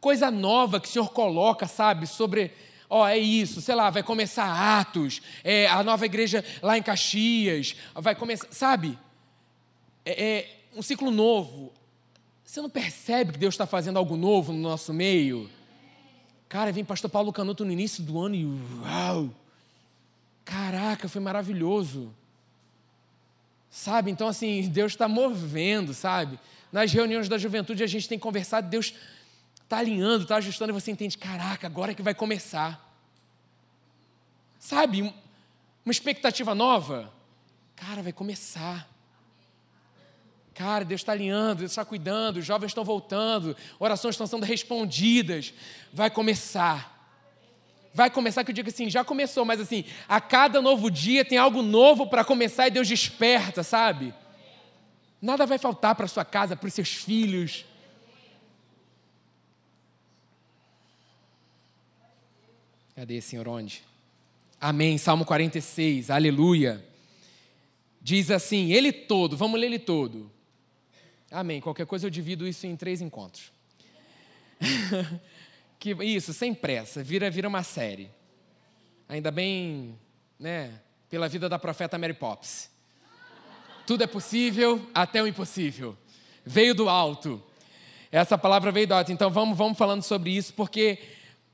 [0.00, 2.52] coisa nova que o Senhor coloca, sabe, sobre
[2.88, 6.82] ó, oh, é isso, sei lá, vai começar Atos, é, a nova igreja lá em
[6.82, 8.98] Caxias, vai começar, sabe?
[10.06, 11.70] É, é um ciclo novo.
[12.42, 15.50] Você não percebe que Deus está fazendo algo novo no nosso meio?
[16.50, 19.30] Cara, vem pastor Paulo Canuto no início do ano e uau!
[20.44, 22.12] Caraca, foi maravilhoso.
[23.70, 24.10] Sabe?
[24.10, 26.40] Então, assim, Deus está movendo, sabe?
[26.72, 28.92] Nas reuniões da juventude a gente tem conversado, Deus
[29.62, 32.84] está alinhando, está ajustando, e você entende, caraca, agora é que vai começar.
[34.58, 35.02] Sabe,
[35.84, 37.12] uma expectativa nova?
[37.76, 38.90] Cara, vai começar.
[40.60, 45.54] Cara, Deus está alinhando, Deus está cuidando, os jovens estão voltando, orações estão sendo respondidas.
[45.90, 47.08] Vai começar.
[47.94, 51.38] Vai começar, que eu digo assim, já começou, mas assim, a cada novo dia tem
[51.38, 54.12] algo novo para começar e Deus desperta, sabe?
[55.18, 57.64] Nada vai faltar para sua casa, para os seus filhos.
[62.94, 63.48] Cadê, Senhor?
[63.48, 63.82] Onde?
[64.60, 64.98] Amém.
[64.98, 66.84] Salmo 46, aleluia.
[67.98, 70.30] Diz assim: Ele todo, vamos ler ele todo.
[71.30, 71.60] Amém.
[71.60, 73.52] Qualquer coisa eu divido isso em três encontros.
[75.78, 78.10] que, isso, sem pressa, vira, vira uma série.
[79.08, 79.98] Ainda bem,
[80.38, 82.70] né, pela vida da profeta Mary Pops.
[83.86, 85.96] Tudo é possível até o impossível.
[86.44, 87.42] Veio do alto.
[88.12, 89.12] Essa palavra veio do alto.
[89.12, 90.98] Então vamos, vamos falando sobre isso, porque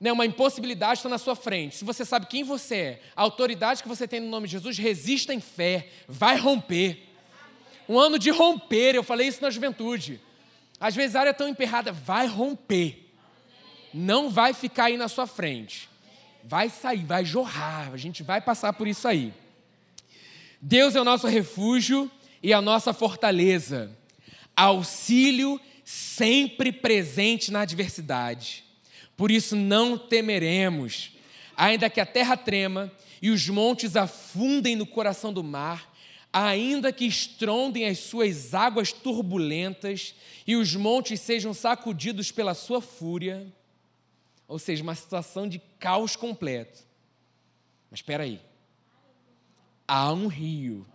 [0.01, 1.77] né, uma impossibilidade está na sua frente.
[1.77, 4.77] Se você sabe quem você é, a autoridade que você tem no nome de Jesus,
[4.77, 7.06] resista em fé, vai romper.
[7.89, 10.21] Um ano de romper, eu falei isso na juventude.
[10.81, 13.11] Às vezes a área é tão emperrada, vai romper.
[13.95, 15.89] Não vai ficar aí na sua frente.
[16.45, 19.33] Vai sair, vai jorrar, a gente vai passar por isso aí.
[20.61, 22.11] Deus é o nosso refúgio
[22.43, 23.91] e a nossa fortaleza,
[24.55, 28.65] auxílio sempre presente na adversidade
[29.17, 31.13] Por isso não temeremos,
[31.57, 35.95] ainda que a terra trema e os montes afundem no coração do mar,
[36.45, 40.15] ainda que estrondem as suas águas turbulentas
[40.47, 43.47] e os montes sejam sacudidos pela sua fúria.
[44.47, 46.81] Ou seja, uma situação de caos completo.
[47.91, 48.41] Mas espera aí.
[49.89, 50.87] Há um rio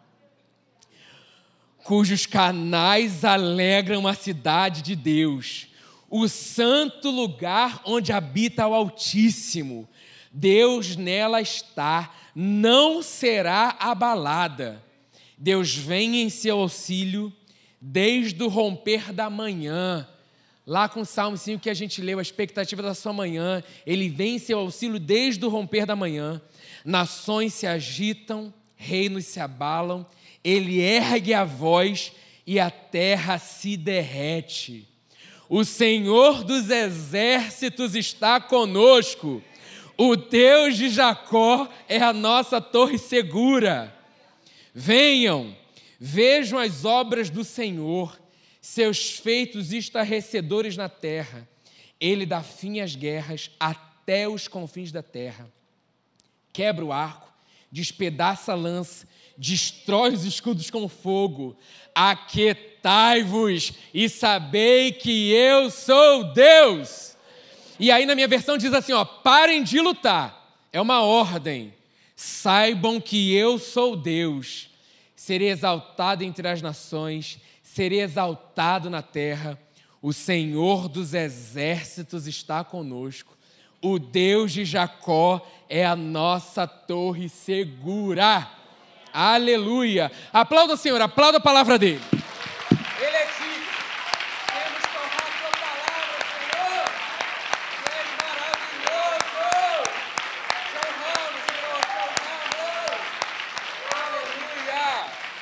[1.83, 5.67] cujos canais alegram a cidade de Deus,
[6.07, 9.89] o santo lugar onde habita o Altíssimo.
[10.31, 14.90] Deus nela está, não será abalada.
[15.41, 17.33] Deus vem em seu auxílio
[17.81, 20.07] desde o romper da manhã.
[20.67, 24.07] Lá com o Salmo 5 que a gente leu, a expectativa da sua manhã, ele
[24.07, 26.39] vem em seu auxílio desde o romper da manhã.
[26.85, 30.05] Nações se agitam, reinos se abalam,
[30.43, 32.11] ele ergue a voz
[32.45, 34.87] e a terra se derrete.
[35.49, 39.41] O Senhor dos exércitos está conosco.
[39.97, 44.00] O Deus de Jacó é a nossa torre segura.
[44.73, 45.55] Venham,
[45.99, 48.19] vejam as obras do Senhor,
[48.61, 51.47] seus feitos estarrecedores na terra.
[51.99, 55.51] Ele dá fim às guerras até os confins da terra.
[56.53, 57.31] Quebra o arco,
[57.71, 59.07] despedaça a lança,
[59.37, 61.57] destrói os escudos com fogo.
[61.93, 67.15] Aquetai-vos e sabei que eu sou Deus.
[67.79, 70.39] E aí na minha versão diz assim, ó, parem de lutar.
[70.71, 71.73] É uma ordem.
[72.23, 74.69] Saibam que eu sou Deus.
[75.15, 79.57] Serei exaltado entre as nações, serei exaltado na terra.
[79.99, 83.35] O Senhor dos exércitos está conosco.
[83.81, 88.47] O Deus de Jacó é a nossa torre segura.
[89.11, 90.11] Aleluia.
[90.31, 92.20] Aplauda o Senhor, aplauda a palavra dele.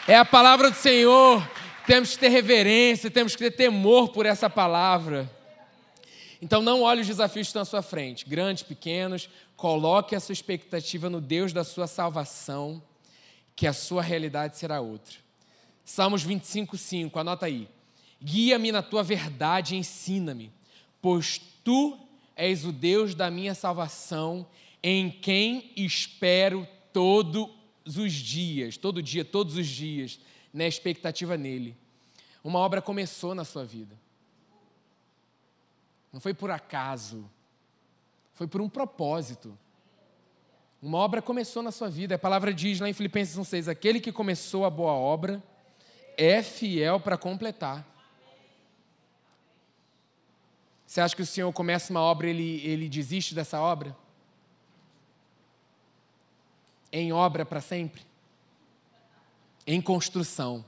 [0.10, 1.48] É a palavra do Senhor.
[1.86, 5.30] Temos que ter reverência, temos que ter temor por essa palavra.
[6.42, 10.34] Então não olhe os desafios que estão à sua frente, grandes, pequenos, coloque a sua
[10.34, 12.82] expectativa no Deus da sua salvação,
[13.56, 15.14] que a sua realidade será outra.
[15.86, 17.70] Salmos 25, 5, anota aí.
[18.20, 20.52] Guia-me na tua verdade e ensina-me,
[21.00, 21.96] pois tu
[22.36, 24.48] és o Deus da minha salvação,
[24.82, 27.59] em quem espero todo
[27.98, 30.20] os dias, todo dia, todos os dias,
[30.54, 31.78] na expectativa nele.
[32.44, 33.96] Uma obra começou na sua vida.
[36.12, 37.30] Não foi por acaso.
[38.34, 39.58] Foi por um propósito.
[40.82, 42.16] Uma obra começou na sua vida.
[42.16, 45.44] A palavra diz lá em Filipenses 1,6: aquele que começou a boa obra
[46.18, 47.86] é fiel para completar.
[50.86, 53.96] Você acha que o Senhor começa uma obra e ele, ele desiste dessa obra?
[56.92, 58.02] Em obra para sempre?
[59.66, 60.66] Em construção.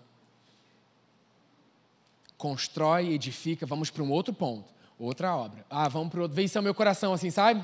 [2.37, 4.65] Constrói, edifica, vamos para um outro ponto,
[4.97, 5.65] outra obra.
[5.69, 6.35] Ah, vamos para outro.
[6.35, 7.63] Vem isso é o meu coração, assim, sabe?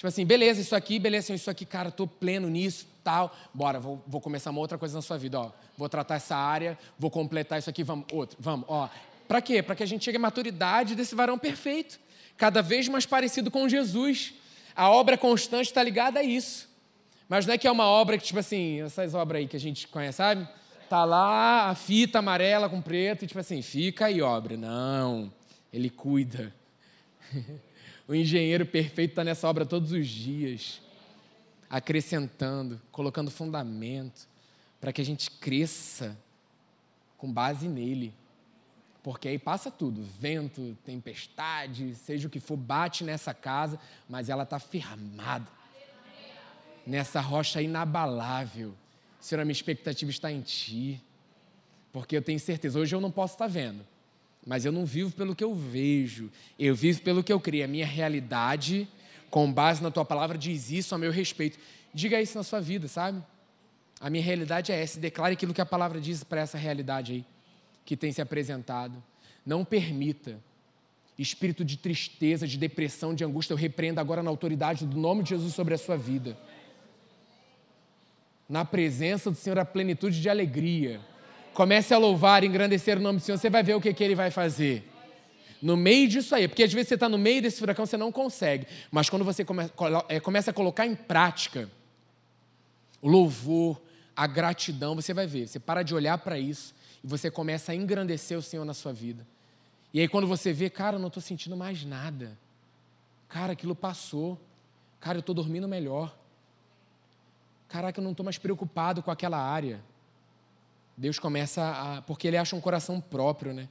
[0.00, 3.36] Tipo assim, beleza, isso aqui, beleza, isso aqui, cara, estou pleno nisso, tal.
[3.52, 5.50] Bora, vou, vou começar uma outra coisa na sua vida, ó.
[5.76, 8.88] Vou tratar essa área, vou completar isso aqui, vamos, outro, vamos, ó.
[9.28, 9.62] Para quê?
[9.62, 12.00] Para que a gente chegue à maturidade desse varão perfeito,
[12.34, 14.32] cada vez mais parecido com Jesus.
[14.74, 16.69] A obra constante está ligada a isso.
[17.30, 19.60] Mas não é que é uma obra que, tipo assim, essas obras aí que a
[19.60, 20.48] gente conhece, sabe?
[20.88, 24.56] Tá lá a fita amarela com preto e, tipo assim, fica aí obra.
[24.56, 25.32] Não,
[25.72, 26.52] ele cuida.
[28.08, 30.82] o engenheiro perfeito está nessa obra todos os dias,
[31.70, 34.26] acrescentando, colocando fundamento,
[34.80, 36.18] para que a gente cresça
[37.16, 38.12] com base nele.
[39.04, 44.42] Porque aí passa tudo, vento, tempestade, seja o que for, bate nessa casa, mas ela
[44.42, 45.59] está firmada
[46.90, 48.74] nessa rocha inabalável.
[49.20, 51.00] Senhor, a minha expectativa está em Ti,
[51.92, 53.86] porque eu tenho certeza, hoje eu não posso estar vendo,
[54.44, 57.64] mas eu não vivo pelo que eu vejo, eu vivo pelo que eu creio.
[57.64, 58.88] A minha realidade,
[59.30, 61.60] com base na Tua palavra, diz isso a meu respeito.
[61.94, 63.22] Diga isso na sua vida, sabe?
[64.00, 67.24] A minha realidade é essa, declare aquilo que a palavra diz para essa realidade aí,
[67.84, 69.00] que tem se apresentado.
[69.46, 70.40] Não permita
[71.16, 75.28] espírito de tristeza, de depressão, de angústia, eu repreendo agora na autoridade do nome de
[75.30, 76.36] Jesus sobre a sua vida
[78.50, 81.00] na presença do Senhor a plenitude de alegria.
[81.54, 84.16] Comece a louvar, engrandecer o nome do Senhor, você vai ver o que, que ele
[84.16, 84.84] vai fazer.
[85.62, 88.10] No meio disso aí, porque às vezes você está no meio desse furacão, você não
[88.10, 88.66] consegue.
[88.90, 89.70] Mas quando você come,
[90.08, 91.70] é, começa a colocar em prática
[93.00, 93.80] o louvor,
[94.16, 95.46] a gratidão, você vai ver.
[95.46, 96.74] Você para de olhar para isso
[97.04, 99.24] e você começa a engrandecer o Senhor na sua vida.
[99.94, 102.36] E aí quando você vê, cara, eu não estou sentindo mais nada.
[103.28, 104.40] Cara, aquilo passou.
[104.98, 106.18] Cara, eu estou dormindo melhor.
[107.70, 109.80] Caraca, eu não estou mais preocupado com aquela área.
[110.96, 112.02] Deus começa a.
[112.02, 113.68] Porque ele acha um coração próprio, né?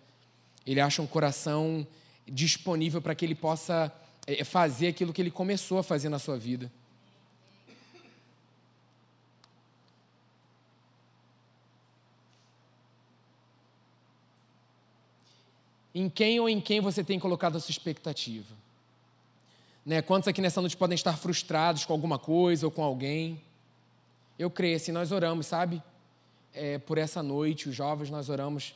[0.66, 1.86] Ele acha um coração
[2.26, 3.93] disponível para que ele possa
[4.26, 6.72] é, fazer aquilo que ele começou a fazer na sua vida.
[15.93, 18.56] Em quem ou em quem você tem colocado a sua expectativa?
[19.86, 20.02] Né?
[20.02, 23.41] Quantos aqui nessa noite podem estar frustrados com alguma coisa ou com alguém?
[24.40, 25.84] Eu creio, assim, nós oramos, sabe?
[26.54, 28.74] É, por essa noite, os jovens, nós oramos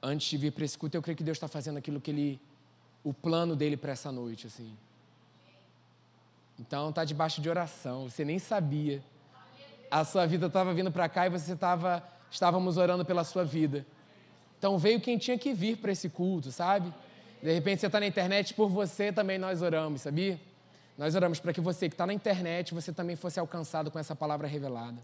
[0.00, 0.96] antes de vir para esse culto.
[0.96, 2.40] Eu creio que Deus está fazendo aquilo que Ele,
[3.04, 4.72] o plano dele para essa noite, assim.
[6.58, 8.08] Então, está debaixo de oração.
[8.08, 9.02] Você nem sabia.
[9.90, 13.84] A sua vida estava vindo para cá e você estava, estávamos orando pela sua vida.
[14.62, 16.94] Então veio quem tinha que vir para esse culto, sabe?
[17.42, 20.40] De repente você está na internet, por você também nós oramos, sabia?
[20.96, 24.14] Nós oramos para que você que está na internet, você também fosse alcançado com essa
[24.14, 25.02] palavra revelada.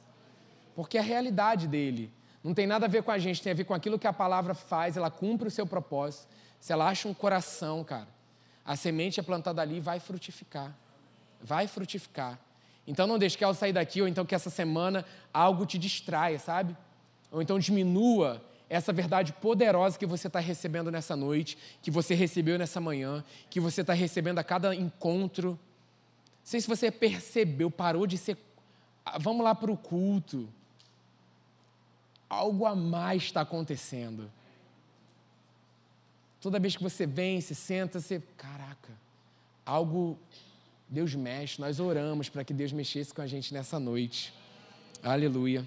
[0.74, 2.12] Porque é a realidade dele.
[2.42, 4.12] Não tem nada a ver com a gente, tem a ver com aquilo que a
[4.12, 6.28] palavra faz, ela cumpre o seu propósito.
[6.60, 8.08] Se ela acha um coração, cara,
[8.64, 10.76] a semente é plantada ali vai frutificar.
[11.40, 12.38] Vai frutificar.
[12.86, 16.76] Então não deixe que sair daqui, ou então que essa semana algo te distraia, sabe?
[17.30, 22.58] Ou então diminua essa verdade poderosa que você está recebendo nessa noite, que você recebeu
[22.58, 25.58] nessa manhã, que você está recebendo a cada encontro.
[26.48, 28.38] Sei se você percebeu, parou de ser.
[29.04, 30.48] Ah, vamos lá para o culto.
[32.26, 34.32] Algo a mais está acontecendo.
[36.40, 38.22] Toda vez que você vem, se senta, você.
[38.38, 38.94] Caraca,
[39.66, 40.18] algo.
[40.88, 44.32] Deus mexe, nós oramos para que Deus mexesse com a gente nessa noite.
[45.02, 45.66] Aleluia.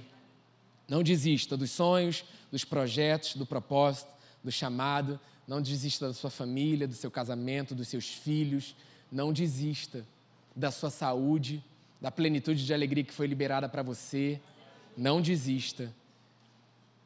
[0.88, 4.12] Não desista dos sonhos, dos projetos, do propósito,
[4.44, 5.20] do chamado.
[5.48, 8.76] Não desista da sua família, do seu casamento, dos seus filhos.
[9.12, 10.04] Não desista
[10.56, 11.64] da sua saúde,
[11.99, 14.39] da plenitude de alegria que foi liberada para você.
[14.97, 15.93] Não desista.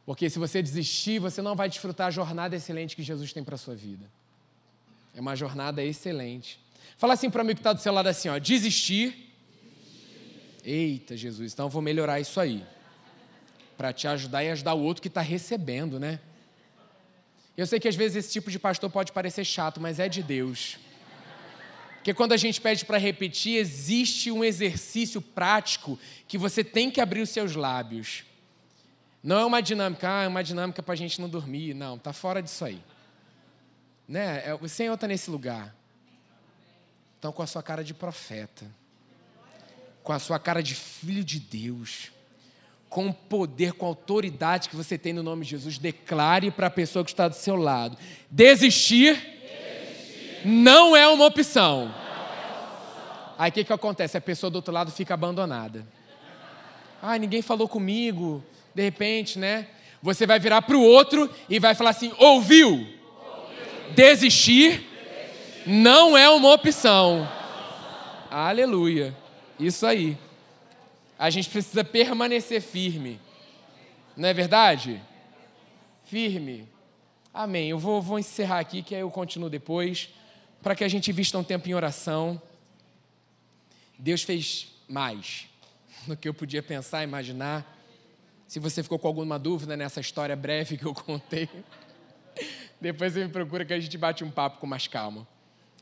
[0.06, 3.56] Porque se você desistir, você não vai desfrutar a jornada excelente que Jesus tem para
[3.56, 4.06] a sua vida.
[5.14, 6.60] É uma jornada excelente.
[6.98, 9.34] Fala assim para mim que está do seu lado assim, ó, desistir.
[10.64, 12.64] Eita, Jesus, então eu vou melhorar isso aí
[13.78, 16.20] para te ajudar e ajudar o outro que está recebendo, né?
[17.58, 20.22] Eu sei que às vezes esse tipo de pastor pode parecer chato, mas é de
[20.22, 20.78] Deus.
[22.06, 25.98] Porque quando a gente pede para repetir, existe um exercício prático
[26.28, 28.24] que você tem que abrir os seus lábios.
[29.24, 31.74] Não é uma dinâmica, ah, é uma dinâmica para a gente não dormir.
[31.74, 32.80] Não, tá fora disso aí.
[34.08, 34.44] Né?
[34.46, 35.76] É, o Senhor está nesse lugar.
[37.18, 38.68] Então, com a sua cara de profeta,
[40.04, 42.12] com a sua cara de filho de Deus,
[42.88, 46.68] com o poder, com a autoridade que você tem no nome de Jesus, declare para
[46.68, 47.98] a pessoa que está do seu lado:
[48.30, 49.35] desistir, desistir.
[50.46, 51.94] Não é uma opção.
[53.38, 54.18] Aí o que, que acontece?
[54.18, 55.86] A pessoa do outro lado fica abandonada.
[57.02, 58.44] Ah, ninguém falou comigo.
[58.74, 59.68] De repente, né?
[60.02, 62.96] Você vai virar para o outro e vai falar assim: ouviu?
[63.94, 64.86] desistir
[65.66, 67.28] não é uma opção.
[68.30, 69.16] Aleluia.
[69.60, 70.18] Isso aí
[71.18, 73.20] a gente precisa permanecer firme.
[74.16, 75.02] Não é verdade?
[76.06, 76.68] Firme.
[77.34, 77.70] Amém.
[77.70, 80.10] Eu vou, vou encerrar aqui, que aí eu continuo depois,
[80.66, 82.42] para que a gente vista um tempo em oração.
[84.00, 85.48] Deus fez mais
[86.08, 87.64] do que eu podia pensar, imaginar.
[88.48, 91.48] Se você ficou com alguma dúvida nessa história breve que eu contei,
[92.82, 95.28] depois você me procura que a gente bate um papo com mais calma.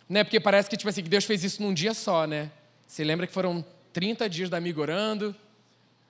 [0.09, 2.51] Não é porque parece que tipo assim, Deus fez isso num dia só, né?
[2.85, 3.63] Você lembra que foram
[3.93, 5.33] 30 dias da amiga orando,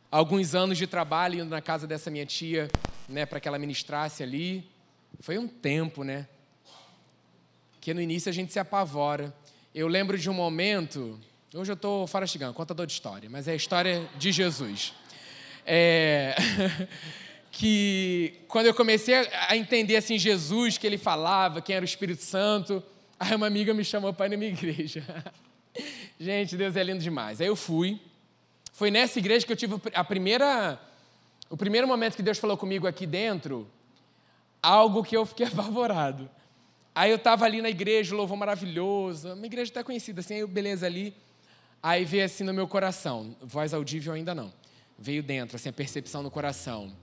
[0.10, 2.72] alguns anos de trabalho indo na casa dessa minha tia,
[3.08, 4.68] né, para que ela ministrasse ali.
[5.20, 6.28] Foi um tempo, né?
[7.84, 9.36] Que no início a gente se apavora.
[9.76, 11.20] Eu lembro de um momento,
[11.54, 14.94] hoje eu estou farastigando, contador de história, mas é a história de Jesus.
[15.66, 16.34] É,
[17.52, 19.16] que quando eu comecei
[19.50, 22.82] a entender assim Jesus, que ele falava, quem era o Espírito Santo,
[23.20, 25.04] aí uma amiga me chamou para ir minha igreja.
[26.18, 27.42] Gente, Deus é lindo demais.
[27.42, 28.00] Aí eu fui.
[28.72, 30.80] Foi nessa igreja que eu tive a primeira,
[31.50, 33.70] o primeiro momento que Deus falou comigo aqui dentro,
[34.62, 36.30] algo que eu fiquei apavorado.
[36.96, 40.48] Aí eu estava ali na igreja, louvor maravilhoso, uma igreja até conhecida, assim, aí eu,
[40.48, 41.16] beleza ali.
[41.82, 44.54] Aí veio assim no meu coração, voz audível ainda não,
[44.98, 46.96] veio dentro, assim, a percepção no coração.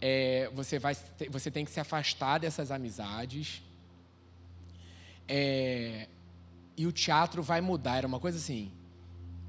[0.00, 0.96] É, você, vai,
[1.30, 3.62] você tem que se afastar dessas amizades.
[5.28, 6.08] É,
[6.76, 7.98] e o teatro vai mudar.
[7.98, 8.70] Era uma coisa assim.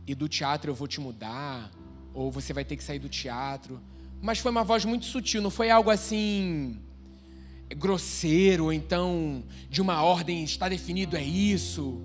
[0.08, 1.72] E do teatro eu vou te mudar,
[2.14, 3.82] ou você vai ter que sair do teatro.
[4.22, 6.80] Mas foi uma voz muito sutil, não foi algo assim
[7.78, 12.01] grosseiro, ou então de uma ordem está definido, é isso.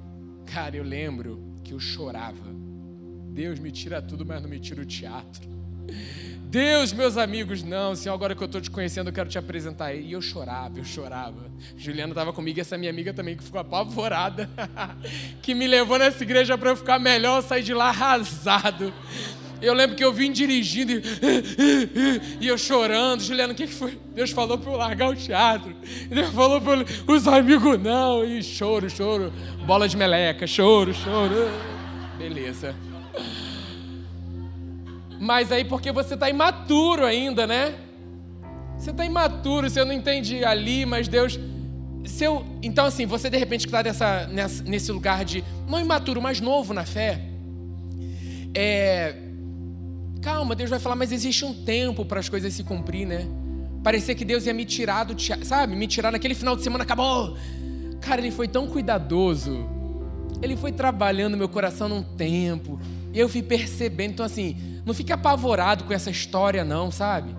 [0.46, 2.50] Cara, eu lembro que eu chorava.
[3.32, 5.48] Deus me tira tudo, mas não me tira o teatro.
[6.50, 9.94] Deus, meus amigos, não, Senhor, agora que eu estou te conhecendo, eu quero te apresentar.
[9.94, 11.48] E eu chorava, eu chorava.
[11.76, 14.50] Juliana estava comigo e essa minha amiga também, que ficou apavorada,
[15.40, 18.92] que me levou nessa igreja para eu ficar melhor, saí de lá arrasado.
[19.62, 21.00] Eu lembro que eu vim dirigindo e,
[22.40, 23.22] e eu chorando.
[23.22, 23.98] Juliana, o que, foi?
[24.14, 25.74] Deus falou para eu largar o teatro.
[26.08, 28.24] Deus falou para os amigos não.
[28.24, 29.32] E choro, choro.
[29.66, 31.50] Bola de meleca, choro, choro.
[32.16, 32.74] Beleza.
[35.18, 37.74] Mas aí porque você está imaturo ainda, né?
[38.78, 41.38] Você está imaturo, você não entende ali, mas Deus.
[42.06, 44.26] Seu, então, assim, você de repente que está
[44.64, 47.20] nesse lugar de não imaturo, mas novo na fé.
[48.54, 49.14] É,
[50.20, 53.26] calma, Deus vai falar, mas existe um tempo para as coisas se cumprir, né?
[53.82, 55.74] Parecia que Deus ia me tirar do teatro, sabe?
[55.74, 57.36] Me tirar naquele final de semana, acabou.
[58.00, 59.66] Cara, Ele foi tão cuidadoso.
[60.42, 62.78] Ele foi trabalhando meu coração num tempo.
[63.12, 64.12] E eu fui percebendo.
[64.12, 67.34] Então, assim, não fique apavorado com essa história, não, sabe?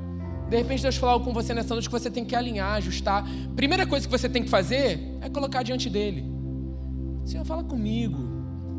[0.49, 3.25] De repente Deus falou com você nessa noite que você tem que alinhar, ajustar.
[3.55, 6.25] Primeira coisa que você tem que fazer é colocar diante dele.
[7.23, 8.17] Senhor, fala comigo.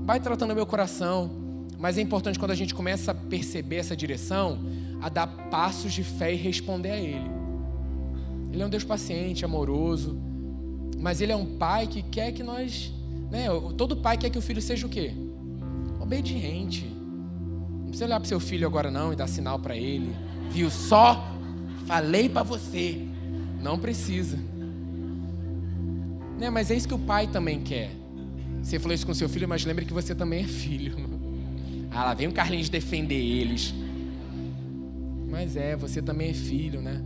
[0.04, 1.41] Vai tratando meu coração.
[1.82, 4.60] Mas é importante quando a gente começa a perceber essa direção,
[5.00, 7.28] a dar passos de fé e responder a Ele.
[8.52, 10.16] Ele é um Deus paciente, amoroso,
[10.96, 12.92] mas Ele é um Pai que quer que nós,
[13.32, 13.46] né?
[13.76, 15.12] Todo pai quer que o filho seja o quê?
[16.00, 16.84] Obediente.
[16.84, 20.14] Não precisa olhar para seu filho agora não e dar sinal para ele.
[20.50, 21.34] Viu só?
[21.86, 23.04] Falei para você.
[23.60, 24.38] Não precisa.
[26.38, 26.48] Né?
[26.48, 27.90] Mas é isso que o pai também quer.
[28.62, 31.11] Você falou isso com seu filho, mas lembre que você também é filho.
[31.94, 33.74] Ah, lá vem o Carlinhos defender eles.
[35.30, 37.02] Mas é, você também é filho, né?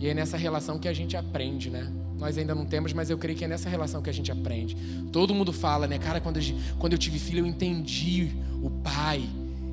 [0.00, 1.90] E é nessa relação que a gente aprende, né?
[2.18, 4.76] Nós ainda não temos, mas eu creio que é nessa relação que a gente aprende.
[5.12, 5.98] Todo mundo fala, né?
[5.98, 6.42] Cara, quando eu,
[6.78, 9.22] quando eu tive filho, eu entendi o pai.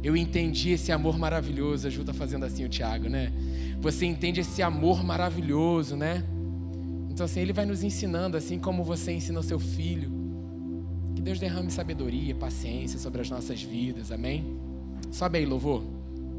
[0.03, 1.87] Eu entendi esse amor maravilhoso.
[1.87, 3.31] A Ju tá fazendo assim, o Tiago, né?
[3.79, 6.23] Você entende esse amor maravilhoso, né?
[7.09, 10.11] Então, assim, ele vai nos ensinando, assim como você ensina o seu filho.
[11.25, 14.45] Deus derrame sabedoria, paciência sobre as nossas vidas, amém?
[15.11, 15.83] Sobe aí, louvor,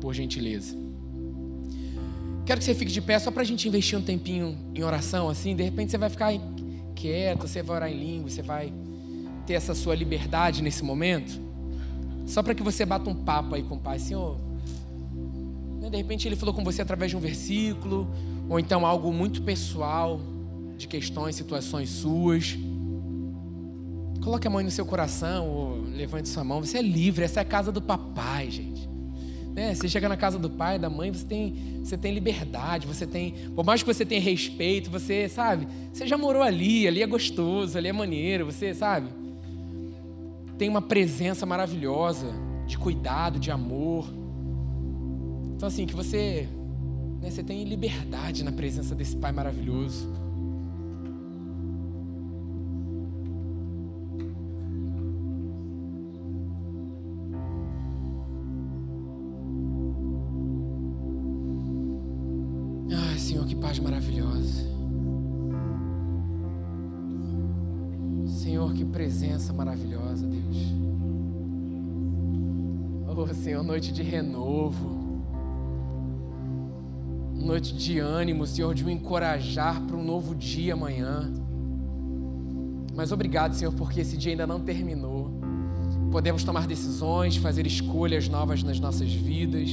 [0.00, 0.76] por gentileza.
[2.46, 5.28] Quero que você fique de pé só para a gente investir um tempinho em oração,
[5.28, 5.56] assim.
[5.56, 6.32] De repente você vai ficar
[6.94, 8.72] quieto, você vai orar em língua, você vai
[9.44, 11.36] ter essa sua liberdade nesse momento.
[12.24, 14.38] Só para que você bata um papo aí com o Pai, Senhor.
[15.80, 18.08] Né, de repente ele falou com você através de um versículo,
[18.48, 20.20] ou então algo muito pessoal,
[20.78, 22.56] de questões, situações suas.
[24.26, 26.60] Coloque a mão no seu coração ou levante sua mão.
[26.60, 28.88] Você é livre, essa é a casa do papai, gente.
[29.54, 29.72] Né?
[29.72, 33.34] Você chega na casa do pai, da mãe, você tem, você tem liberdade, você tem,
[33.54, 37.78] por mais que você tenha respeito, você, sabe, você já morou ali, ali é gostoso,
[37.78, 39.10] ali é maneiro, você, sabe,
[40.58, 42.26] tem uma presença maravilhosa
[42.66, 44.12] de cuidado, de amor.
[45.54, 46.48] Então assim, que você,
[47.22, 50.25] né, você tem liberdade na presença desse pai maravilhoso.
[69.56, 70.56] Maravilhosa, Deus.
[73.08, 75.06] Oh, Senhor, noite de renovo.
[77.34, 81.32] Noite de ânimo, Senhor, de me encorajar para um novo dia amanhã.
[82.94, 85.30] Mas obrigado, Senhor, porque esse dia ainda não terminou.
[86.10, 89.70] Podemos tomar decisões, fazer escolhas novas nas nossas vidas.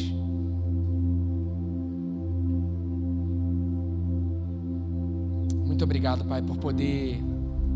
[5.66, 7.33] Muito obrigado, Pai, por poder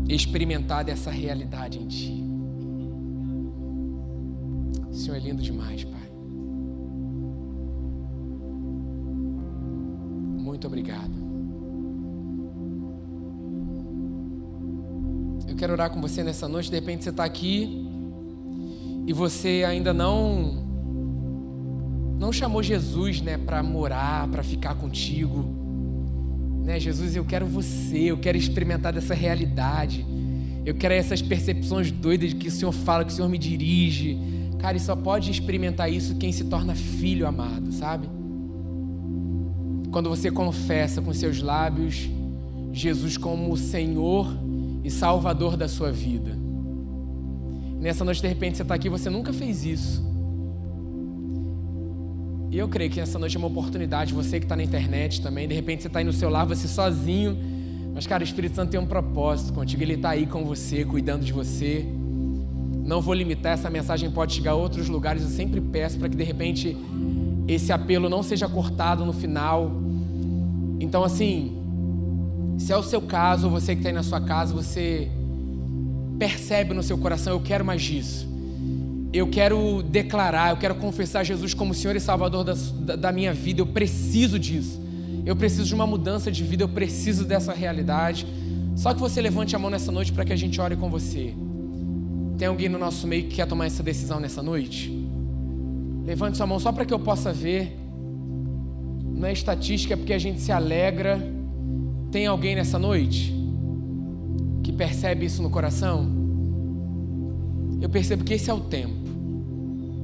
[0.08, 2.24] experimentar dessa realidade em Ti.
[4.90, 6.10] O Senhor é lindo demais, Pai.
[10.38, 11.12] Muito obrigado.
[15.46, 16.70] Eu quero orar com você nessa noite.
[16.70, 17.86] De repente você está aqui
[19.06, 20.66] e você ainda não
[22.18, 25.57] não chamou Jesus, né, para morar, para ficar contigo.
[26.68, 30.04] Né, Jesus, eu quero você, eu quero experimentar dessa realidade.
[30.66, 34.18] Eu quero essas percepções doidas de que o Senhor fala, que o Senhor me dirige.
[34.58, 38.06] Cara, e só pode experimentar isso quem se torna filho amado, sabe?
[39.90, 42.06] Quando você confessa com seus lábios
[42.70, 44.30] Jesus como Senhor
[44.84, 46.36] e Salvador da sua vida.
[47.80, 50.06] Nessa noite, de repente, você está aqui você nunca fez isso.
[52.50, 55.46] E eu creio que essa noite é uma oportunidade, você que está na internet também,
[55.46, 57.36] de repente você está aí no seu lar, você sozinho,
[57.94, 61.24] mas cara, o Espírito Santo tem um propósito contigo, ele está aí com você, cuidando
[61.24, 61.84] de você.
[62.84, 65.22] Não vou limitar, essa mensagem pode chegar a outros lugares.
[65.22, 66.76] Eu sempre peço para que de repente
[67.46, 69.72] esse apelo não seja cortado no final.
[70.80, 71.58] Então, assim,
[72.56, 75.10] se é o seu caso, você que está aí na sua casa, você
[76.18, 78.28] percebe no seu coração: eu quero mais disso.
[79.12, 83.60] Eu quero declarar, eu quero confessar Jesus como Senhor e Salvador da, da minha vida.
[83.60, 84.80] Eu preciso disso.
[85.24, 88.26] Eu preciso de uma mudança de vida, eu preciso dessa realidade.
[88.76, 91.34] Só que você levante a mão nessa noite para que a gente ore com você.
[92.36, 94.92] Tem alguém no nosso meio que quer tomar essa decisão nessa noite?
[96.04, 97.76] Levante sua mão só para que eu possa ver.
[99.04, 101.20] Não é estatística, é porque a gente se alegra.
[102.12, 103.34] Tem alguém nessa noite
[104.62, 106.08] que percebe isso no coração?
[107.80, 108.97] Eu percebo que esse é o tempo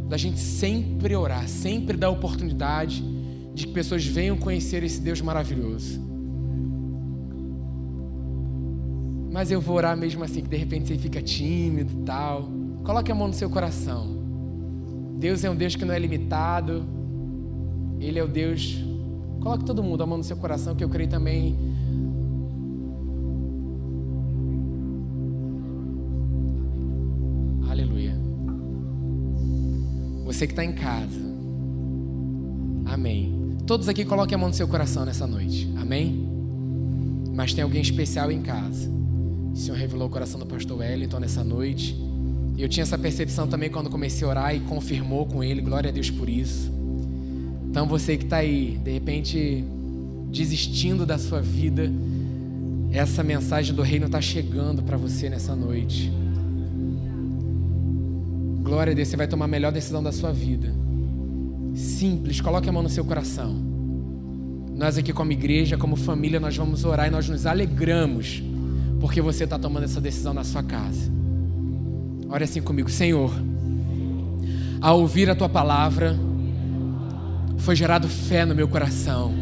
[0.09, 3.03] da gente sempre orar, sempre dar oportunidade
[3.55, 6.03] de que pessoas venham conhecer esse Deus maravilhoso.
[9.33, 12.49] Mas eu vou orar mesmo assim, que de repente você fica tímido e tal.
[12.85, 14.23] Coloque a mão no seu coração.
[15.19, 16.85] Deus é um Deus que não é limitado.
[17.99, 18.85] Ele é o Deus.
[19.41, 21.57] Coloque todo mundo a mão no seu coração, que eu creio também.
[30.35, 31.20] Você que está em casa.
[32.87, 33.57] Amém.
[33.68, 35.72] Todos aqui coloquem a mão no seu coração nessa noite.
[35.76, 36.28] Amém?
[37.32, 38.91] Mas tem alguém especial em casa.
[39.53, 41.97] O Senhor revelou o coração do pastor Wellington nessa noite.
[42.57, 45.62] E eu tinha essa percepção também quando comecei a orar e confirmou com ele.
[45.62, 46.68] Glória a Deus por isso.
[47.70, 49.64] Então você que está aí, de repente
[50.32, 51.89] desistindo da sua vida,
[52.91, 56.12] essa mensagem do reino está chegando para você nessa noite.
[58.65, 60.75] Glória a Deus, você vai tomar a melhor decisão da sua vida.
[61.75, 63.55] Simples, coloque a mão no seu coração.
[64.75, 68.43] Nós aqui como igreja, como família, nós vamos orar e nós nos alegramos
[69.05, 71.12] porque você está tomando essa decisão na sua casa.
[72.27, 73.31] Ore assim comigo, Senhor.
[74.81, 76.19] Ao ouvir a tua palavra,
[77.59, 79.35] foi gerado fé no meu coração.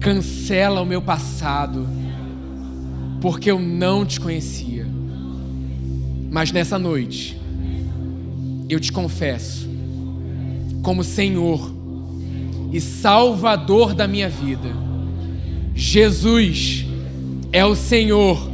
[0.00, 1.86] Cancela o meu passado,
[3.20, 4.86] porque eu não te conhecia.
[6.30, 7.37] Mas nessa noite,
[8.68, 9.68] eu te confesso,
[10.82, 11.72] como Senhor
[12.72, 14.68] e Salvador da minha vida,
[15.74, 16.84] Jesus
[17.52, 18.50] é o Senhor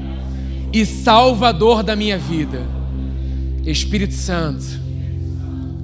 [0.72, 2.62] e Salvador da minha vida.
[3.64, 4.64] Espírito Santo,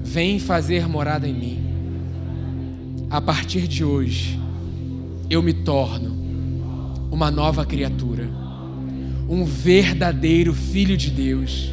[0.02, 1.58] vem fazer morada em mim.
[3.08, 4.38] A partir de hoje,
[5.30, 6.10] eu me torno
[7.10, 8.28] uma nova criatura,
[9.28, 11.72] um verdadeiro filho de Deus.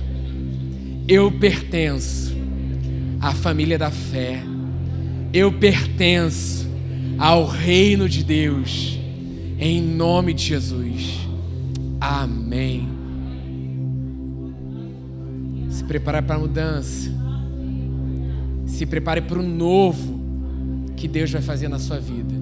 [1.08, 2.37] Eu pertenço
[3.20, 4.42] à família da fé,
[5.34, 6.68] eu pertenço
[7.18, 9.00] ao reino de Deus,
[9.60, 11.28] em nome de Jesus.
[12.00, 12.88] Amém.
[15.70, 17.12] Se prepare para a mudança.
[18.66, 20.20] Se prepare para o novo
[20.96, 22.34] que Deus vai fazer na sua vida.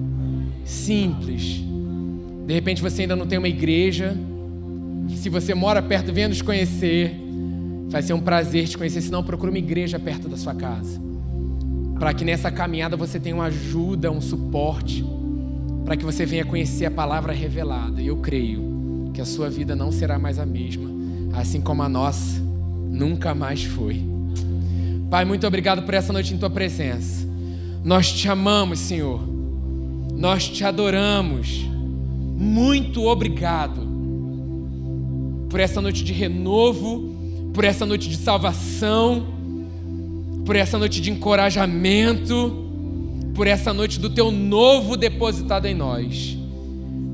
[0.64, 1.62] Simples.
[2.46, 4.16] De repente você ainda não tem uma igreja.
[5.14, 7.25] Se você mora perto, venha nos conhecer.
[7.88, 9.00] Vai ser um prazer te conhecer.
[9.00, 11.00] Se não, procure uma igreja perto da sua casa.
[11.98, 15.04] Para que nessa caminhada você tenha uma ajuda, um suporte.
[15.84, 18.02] Para que você venha conhecer a palavra revelada.
[18.02, 20.90] E eu creio que a sua vida não será mais a mesma,
[21.32, 22.38] assim como a nossa
[22.90, 24.02] nunca mais foi.
[25.08, 27.26] Pai, muito obrigado por essa noite em tua presença.
[27.82, 29.20] Nós te amamos, Senhor.
[30.14, 31.64] Nós te adoramos.
[32.36, 33.86] Muito obrigado
[35.48, 37.15] por essa noite de renovo,
[37.56, 39.26] por essa noite de salvação,
[40.44, 42.68] por essa noite de encorajamento,
[43.34, 46.36] por essa noite do teu novo depositado em nós.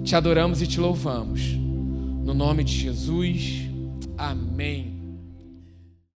[0.02, 1.42] Te adoramos e te louvamos.
[2.24, 3.68] No nome de Jesus,
[4.18, 4.91] amém.